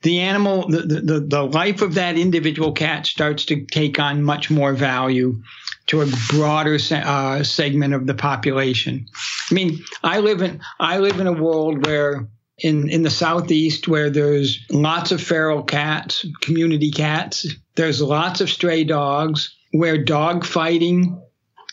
the 0.03 0.21
animal, 0.21 0.69
the, 0.69 0.83
the, 0.83 1.21
the 1.21 1.43
life 1.43 1.81
of 1.81 1.95
that 1.95 2.19
individual 2.19 2.73
cat 2.73 3.07
starts 3.07 3.47
to 3.47 3.65
take 3.65 3.99
on 3.99 4.23
much 4.23 4.51
more 4.51 4.75
value 4.75 5.41
to 5.89 6.03
a 6.03 6.07
broader 6.31 6.79
uh, 6.93 7.43
segment 7.43 7.95
of 7.95 8.07
the 8.07 8.15
population. 8.15 9.07
I 9.51 9.55
mean, 9.55 9.85
I 10.05 10.21
live 10.21 10.43
in 10.43 10.61
I 10.79 10.99
live 10.99 11.19
in 11.21 11.27
a 11.27 11.33
world 11.33 11.87
where 11.87 12.29
in, 12.59 12.89
in 12.91 13.03
the 13.03 13.11
southeast 13.11 13.89
where 13.89 14.11
there's 14.11 14.65
lots 14.71 15.13
of 15.13 15.23
feral 15.23 15.63
cats, 15.63 16.27
community 16.41 16.91
cats. 16.91 17.47
There's 17.77 18.03
lots 18.03 18.41
of 18.41 18.51
stray 18.51 18.85
dogs 18.85 19.55
where 19.73 20.03
dog 20.03 20.45
fighting 20.45 21.21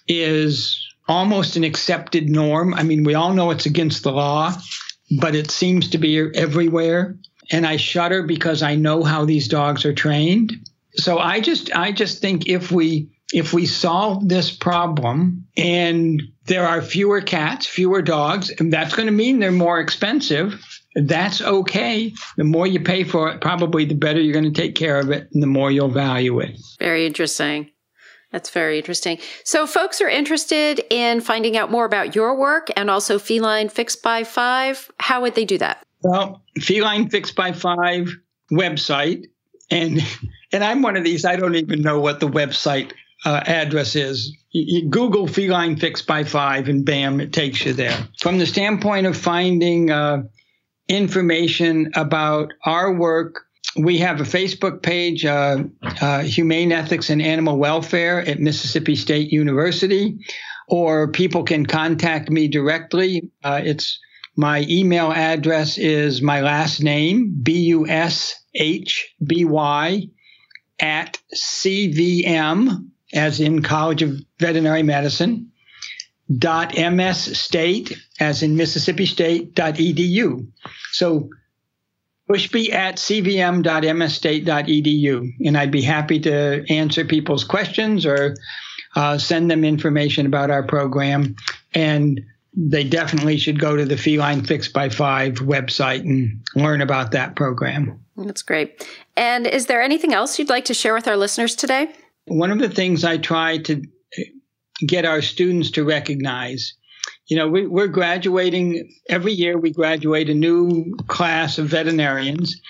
is 0.08 0.80
almost 1.08 1.56
an 1.56 1.64
accepted 1.64 2.30
norm. 2.30 2.74
I 2.74 2.84
mean, 2.84 3.04
we 3.04 3.16
all 3.16 3.34
know 3.34 3.52
it's 3.52 3.66
against 3.66 4.04
the 4.04 4.12
law, 4.12 4.54
but 5.20 5.36
it 5.36 5.52
seems 5.52 5.90
to 5.90 5.98
be 5.98 6.20
everywhere. 6.36 7.18
And 7.52 7.66
I 7.66 7.78
shudder 7.78 8.24
because 8.24 8.64
I 8.64 8.76
know 8.76 9.04
how 9.04 9.26
these 9.26 9.48
dogs 9.48 9.86
are 9.86 9.94
trained. 9.94 10.54
So 10.96 11.20
I 11.20 11.42
just 11.42 11.76
I 11.76 11.92
just 11.92 12.22
think 12.22 12.48
if 12.48 12.72
we 12.72 13.10
if 13.34 13.54
we 13.54 13.66
solve 13.66 14.28
this 14.30 14.52
problem 14.52 15.46
and 15.58 16.22
there 16.46 16.66
are 16.66 16.82
fewer 16.82 17.22
cats, 17.22 17.66
fewer 17.66 18.02
dogs, 18.02 18.52
and 18.60 18.72
that's 18.72 18.96
going 18.96 19.08
to 19.08 19.12
mean 19.12 19.40
they're 19.40 19.52
more 19.52 19.80
expensive, 19.80 20.64
that's 20.96 21.42
okay. 21.42 22.14
The 22.38 22.44
more 22.44 22.68
you 22.68 22.80
pay 22.80 23.04
for 23.04 23.30
it, 23.30 23.42
probably 23.42 23.86
the 23.86 23.96
better 23.96 24.20
you're 24.22 24.34
going 24.34 24.52
to 24.52 24.62
take 24.62 24.76
care 24.76 25.00
of 25.00 25.10
it 25.12 25.28
and 25.34 25.42
the 25.42 25.48
more 25.48 25.72
you'll 25.72 25.90
value 25.90 26.40
it. 26.40 26.60
Very 26.80 27.06
interesting. 27.06 27.72
That's 28.32 28.50
very 28.50 28.78
interesting. 28.78 29.20
So, 29.44 29.66
folks 29.66 30.02
are 30.02 30.10
interested 30.10 30.84
in 30.90 31.22
finding 31.22 31.56
out 31.56 31.72
more 31.72 31.86
about 31.86 32.16
your 32.16 32.38
work 32.38 32.68
and 32.76 32.90
also 32.90 33.18
Feline 33.18 33.70
Fixed 33.70 34.04
by 34.04 34.26
Five. 34.26 34.92
How 35.00 35.22
would 35.22 35.36
they 35.36 35.46
do 35.46 35.58
that? 35.60 35.86
Well, 36.02 36.44
Feline 36.60 37.10
Fixed 37.10 37.36
by 37.36 37.54
Five 37.54 38.14
website, 38.52 39.26
and 39.72 40.02
and 40.52 40.66
I'm 40.66 40.82
one 40.82 40.98
of 40.98 41.06
these. 41.06 41.24
I 41.24 41.38
don't 41.38 41.56
even 41.56 41.82
know 41.82 42.02
what 42.02 42.20
the 42.20 42.28
website 42.28 42.92
uh, 43.26 43.42
address 43.46 43.96
is. 43.96 44.36
You, 44.52 44.64
you 44.68 44.90
Google 44.90 45.28
Feline 45.28 45.76
Fix 45.78 46.02
by 46.02 46.24
Five, 46.24 46.70
and 46.70 46.86
bam, 46.86 47.20
it 47.20 47.34
takes 47.34 47.66
you 47.66 47.74
there. 47.74 48.08
From 48.22 48.38
the 48.38 48.46
standpoint 48.46 49.08
of 49.08 49.18
finding 49.18 49.92
uh, 49.92 50.24
information 50.88 51.92
about 51.96 52.54
our 52.64 52.94
work, 52.94 53.42
we 53.76 53.98
have 53.98 54.22
a 54.22 54.24
Facebook 54.24 54.82
page, 54.82 55.26
uh, 55.26 55.64
uh, 56.02 56.22
Humane 56.22 56.72
Ethics 56.72 57.10
and 57.10 57.22
Animal 57.22 57.58
Welfare 57.58 58.20
at 58.20 58.40
Mississippi 58.40 58.96
State 58.96 59.32
University, 59.32 60.18
or 60.68 61.12
people 61.12 61.44
can 61.44 61.66
contact 61.66 62.30
me 62.30 62.48
directly. 62.48 63.32
Uh, 63.44 63.62
it's 63.64 64.00
my 64.38 64.66
email 64.70 65.12
address 65.12 65.78
is 65.78 66.22
my 66.22 66.42
last 66.42 66.82
name, 66.82 67.40
B 67.42 67.60
U 67.68 67.88
S 67.88 68.36
H 68.54 69.14
B 69.26 69.46
Y, 69.46 70.08
at 70.80 71.18
CVM, 71.34 72.90
as 73.14 73.40
in 73.40 73.62
College 73.62 74.02
of 74.02 74.20
Veterinary 74.40 74.84
Medicine, 74.84 75.52
dot 76.38 76.74
MS 76.76 77.38
State, 77.38 77.98
as 78.20 78.44
in 78.44 78.58
Mississippi 78.58 79.06
State, 79.06 79.56
dot 79.56 79.76
edu. 79.76 80.48
So 80.92 81.30
Bushby 82.30 82.72
at 82.72 82.98
cvm.msstate.edu. 82.98 85.32
And 85.46 85.58
I'd 85.58 85.72
be 85.72 85.82
happy 85.82 86.20
to 86.22 86.66
answer 86.70 87.06
people's 87.06 87.44
questions 87.44 88.06
or 88.06 88.36
uh, 88.96 89.18
send 89.18 89.52
them 89.52 89.64
information 89.64 90.26
about 90.26 90.50
our 90.50 90.64
program. 90.64 91.36
And 91.74 92.22
they 92.54 92.86
definitely 92.86 93.38
should 93.38 93.60
go 93.60 93.76
to 93.76 93.86
the 93.86 93.98
Feline 93.98 94.44
Fix 94.44 94.68
by 94.68 94.90
Five 94.90 95.36
website 95.36 96.00
and 96.00 96.42
learn 96.56 96.82
about 96.82 97.12
that 97.12 97.36
program. 97.36 98.00
That's 98.18 98.42
great. 98.42 98.88
And 99.18 99.46
is 99.46 99.66
there 99.66 99.82
anything 99.82 100.14
else 100.14 100.40
you'd 100.40 100.50
like 100.50 100.66
to 100.66 100.74
share 100.74 100.94
with 100.94 101.08
our 101.08 101.18
listeners 101.18 101.56
today? 101.56 101.94
One 102.28 102.52
of 102.52 102.60
the 102.60 102.70
things 102.70 103.04
I 103.04 103.18
try 103.18 103.60
to 103.60 103.84
get 104.86 105.06
our 105.06 105.22
students 105.22 105.72
to 105.72 105.84
recognize 105.84 106.74
you 107.28 107.38
know, 107.38 107.48
we, 107.48 107.66
we're 107.66 107.88
graduating 107.88 108.94
every 109.10 109.34
year. 109.34 109.58
We 109.58 109.72
graduate 109.72 110.30
a 110.30 110.36
new 110.36 110.96
class 111.08 111.58
of 111.58 111.68
veterinarians, 111.68 112.62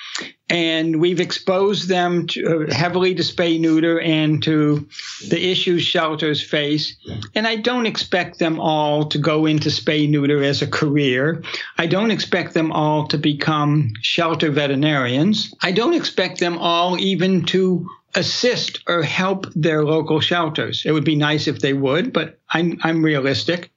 and 0.50 1.02
we've 1.02 1.20
exposed 1.20 1.90
them 1.90 2.28
to, 2.28 2.68
uh, 2.70 2.74
heavily 2.74 3.16
to 3.16 3.22
spay 3.22 3.60
neuter 3.60 4.00
and 4.00 4.42
to 4.44 4.88
the 5.28 5.52
issues 5.52 5.84
shelters 5.84 6.42
face. 6.42 6.96
And 7.34 7.46
I 7.46 7.58
don't 7.58 7.86
expect 7.86 8.40
them 8.40 8.62
all 8.62 9.10
to 9.10 9.18
go 9.18 9.46
into 9.46 9.68
spay 9.70 10.10
neuter 10.10 10.42
as 10.42 10.62
a 10.62 10.68
career. 10.68 11.44
I 11.78 11.88
don't 11.88 12.12
expect 12.12 12.54
them 12.54 12.72
all 12.72 13.08
to 13.08 13.18
become 13.18 13.92
shelter 14.02 14.52
veterinarians. 14.52 15.54
I 15.62 15.74
don't 15.74 15.96
expect 15.96 16.40
them 16.40 16.58
all 16.58 16.98
even 16.98 17.44
to 17.48 17.86
assist 18.16 18.80
or 18.88 19.04
help 19.04 19.48
their 19.54 19.84
local 19.84 20.20
shelters. 20.20 20.84
It 20.86 20.92
would 20.92 21.06
be 21.06 21.16
nice 21.16 21.48
if 21.48 21.60
they 21.60 21.74
would, 21.74 22.14
but 22.14 22.40
I'm, 22.50 22.80
I'm 22.84 23.04
realistic 23.04 23.72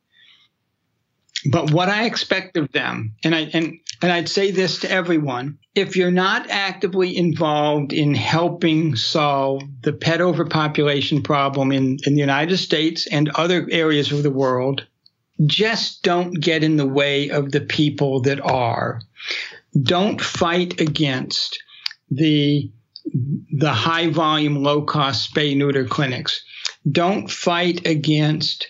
but 1.46 1.70
what 1.70 1.88
I 1.88 2.04
expect 2.04 2.56
of 2.56 2.72
them, 2.72 3.14
and 3.22 3.34
I 3.34 3.42
and 3.52 3.78
and 4.02 4.12
I'd 4.12 4.28
say 4.28 4.50
this 4.50 4.80
to 4.80 4.90
everyone: 4.90 5.58
if 5.74 5.96
you're 5.96 6.10
not 6.10 6.50
actively 6.50 7.16
involved 7.16 7.92
in 7.92 8.14
helping 8.14 8.96
solve 8.96 9.62
the 9.82 9.92
pet 9.92 10.20
overpopulation 10.20 11.22
problem 11.22 11.70
in, 11.70 11.98
in 12.04 12.14
the 12.14 12.20
United 12.20 12.56
States 12.56 13.06
and 13.06 13.28
other 13.30 13.68
areas 13.70 14.10
of 14.10 14.24
the 14.24 14.30
world, 14.30 14.86
just 15.46 16.02
don't 16.02 16.32
get 16.40 16.64
in 16.64 16.76
the 16.76 16.86
way 16.86 17.30
of 17.30 17.52
the 17.52 17.60
people 17.60 18.20
that 18.22 18.40
are. 18.40 19.00
Don't 19.80 20.20
fight 20.20 20.80
against 20.80 21.62
the 22.10 22.70
the 23.58 23.72
high 23.72 24.08
volume, 24.08 24.62
low 24.62 24.82
cost 24.82 25.34
spay 25.34 25.56
neuter 25.56 25.84
clinics. 25.84 26.44
Don't 26.92 27.28
fight 27.28 27.84
against 27.86 28.68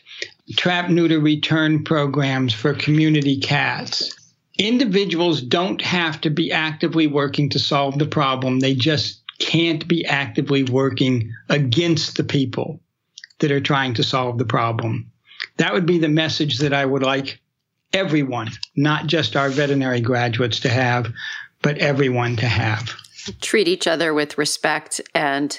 trap 0.57 0.89
neuter 0.89 1.21
return 1.21 1.85
programs 1.85 2.55
for 2.55 2.73
community 2.73 3.39
cats. 3.39 4.15
Individuals 4.59 5.43
don't 5.43 5.83
have 5.83 6.23
to 6.23 6.31
be 6.31 6.51
actively 6.51 7.07
working 7.07 7.51
to 7.51 7.59
solve 7.59 7.99
the 7.99 8.07
problem. 8.07 8.61
They 8.61 8.75
just 8.75 9.23
can't 9.39 9.87
be 9.87 10.07
actively 10.07 10.65
working 10.65 11.35
against 11.51 12.17
the 12.17 12.25
people 12.25 12.81
that 13.41 13.53
are 13.53 13.61
trying 13.61 13.93
to 13.95 14.03
solve 14.03 14.39
the 14.39 14.47
problem. 14.47 15.13
That 15.59 15.75
would 15.75 15.87
be 15.87 15.99
the 15.99 16.09
message 16.09 16.59
that 16.61 16.73
I 16.73 16.87
would 16.87 17.03
like 17.03 17.39
everyone, 17.93 18.49
not 18.75 19.07
just 19.07 19.37
our 19.37 19.51
veterinary 19.51 20.01
graduates 20.01 20.61
to 20.61 20.71
have, 20.71 21.13
but 21.61 21.77
everyone 21.77 22.37
to 22.37 22.47
have. 22.47 22.97
Treat 23.41 23.69
each 23.69 23.87
other 23.87 24.15
with 24.15 24.39
respect 24.39 25.01
and 25.15 25.59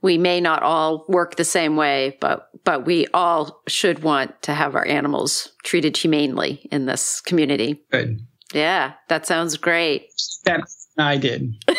we 0.00 0.16
may 0.16 0.40
not 0.40 0.62
all 0.62 1.04
work 1.08 1.36
the 1.36 1.44
same 1.44 1.76
way, 1.76 2.16
but 2.20 2.50
but 2.64 2.86
we 2.86 3.06
all 3.14 3.62
should 3.66 4.02
want 4.02 4.40
to 4.42 4.54
have 4.54 4.74
our 4.74 4.86
animals 4.86 5.52
treated 5.64 5.96
humanely 5.96 6.68
in 6.70 6.86
this 6.86 7.20
community. 7.20 7.82
Good. 7.90 8.20
Yeah, 8.52 8.92
that 9.08 9.26
sounds 9.26 9.56
great. 9.56 10.08
That 10.44 10.60
I 10.96 11.16
did. 11.16 11.54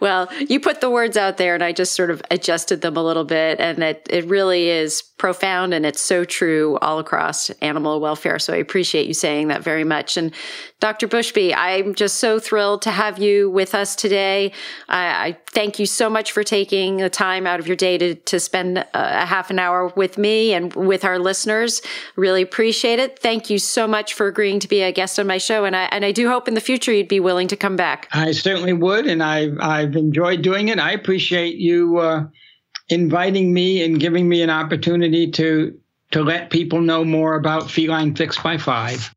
well, 0.00 0.28
you 0.48 0.60
put 0.60 0.80
the 0.80 0.90
words 0.90 1.16
out 1.16 1.36
there 1.36 1.54
and 1.54 1.62
I 1.62 1.72
just 1.72 1.94
sort 1.94 2.10
of 2.10 2.22
adjusted 2.30 2.80
them 2.80 2.96
a 2.96 3.02
little 3.02 3.24
bit. 3.24 3.60
And 3.60 3.82
it, 3.82 4.06
it 4.10 4.24
really 4.26 4.68
is 4.68 5.02
profound 5.02 5.72
and 5.72 5.86
it's 5.86 6.02
so 6.02 6.24
true 6.24 6.76
all 6.82 6.98
across 6.98 7.48
animal 7.62 8.00
welfare. 8.00 8.38
So 8.38 8.52
I 8.52 8.56
appreciate 8.56 9.06
you 9.06 9.14
saying 9.14 9.48
that 9.48 9.62
very 9.62 9.84
much. 9.84 10.16
And 10.16 10.32
Dr. 10.78 11.08
Bushby, 11.08 11.54
I'm 11.56 11.94
just 11.94 12.18
so 12.18 12.38
thrilled 12.38 12.82
to 12.82 12.90
have 12.90 13.18
you 13.18 13.48
with 13.48 13.74
us 13.74 13.96
today. 13.96 14.52
I, 14.88 15.28
I 15.28 15.38
thank 15.46 15.78
you 15.78 15.86
so 15.86 16.10
much 16.10 16.32
for 16.32 16.44
taking 16.44 16.98
the 16.98 17.08
time 17.08 17.46
out 17.46 17.60
of 17.60 17.66
your 17.66 17.76
day 17.76 17.96
to, 17.96 18.14
to 18.14 18.38
spend 18.38 18.78
a, 18.78 18.88
a 18.92 19.24
half 19.24 19.48
an 19.48 19.58
hour 19.58 19.88
with 19.96 20.18
me 20.18 20.52
and 20.52 20.74
with 20.74 21.02
our 21.02 21.18
listeners. 21.18 21.80
Really 22.14 22.42
appreciate 22.42 22.98
it. 22.98 23.18
Thank 23.18 23.48
you 23.48 23.58
so 23.58 23.86
much 23.86 24.12
for 24.12 24.26
agreeing 24.26 24.60
to 24.60 24.68
be 24.68 24.82
a 24.82 24.92
guest 24.92 25.18
on 25.18 25.26
my 25.26 25.38
show. 25.38 25.64
And 25.64 25.74
I, 25.74 25.84
and 25.84 26.04
I 26.04 26.12
do 26.12 26.28
hope 26.28 26.46
in 26.46 26.52
the 26.52 26.60
future 26.60 26.92
you'd 26.92 27.08
be 27.08 27.20
willing 27.20 27.48
to 27.48 27.56
come 27.56 27.76
back. 27.76 28.08
I 28.12 28.32
certainly 28.32 28.74
would. 28.74 29.06
And 29.06 29.22
I've, 29.22 29.58
I've 29.76 29.94
enjoyed 29.96 30.42
doing 30.42 30.68
it. 30.68 30.78
I 30.78 30.92
appreciate 30.92 31.56
you, 31.56 31.98
uh, 31.98 32.24
inviting 32.88 33.52
me 33.52 33.84
and 33.84 34.00
giving 34.00 34.28
me 34.28 34.42
an 34.42 34.50
opportunity 34.50 35.30
to 35.32 35.78
to 36.12 36.22
let 36.22 36.50
people 36.50 36.80
know 36.80 37.04
more 37.04 37.34
about 37.34 37.70
Feline 37.70 38.14
Fix 38.14 38.40
by 38.40 38.56
Five. 38.56 39.12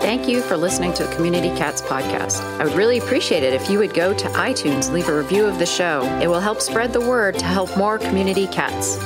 Thank 0.00 0.28
you 0.28 0.42
for 0.42 0.56
listening 0.56 0.92
to 0.94 1.06
Community 1.14 1.48
Cats 1.56 1.80
podcast. 1.80 2.42
I 2.60 2.64
would 2.64 2.74
really 2.74 2.98
appreciate 2.98 3.42
it 3.42 3.54
if 3.54 3.70
you 3.70 3.78
would 3.78 3.94
go 3.94 4.12
to 4.12 4.28
iTunes, 4.28 4.92
leave 4.92 5.08
a 5.08 5.16
review 5.16 5.46
of 5.46 5.58
the 5.58 5.66
show. 5.66 6.02
It 6.20 6.28
will 6.28 6.40
help 6.40 6.60
spread 6.60 6.92
the 6.92 7.00
word 7.00 7.38
to 7.38 7.44
help 7.44 7.74
more 7.78 7.98
community 7.98 8.46
cats. 8.48 8.98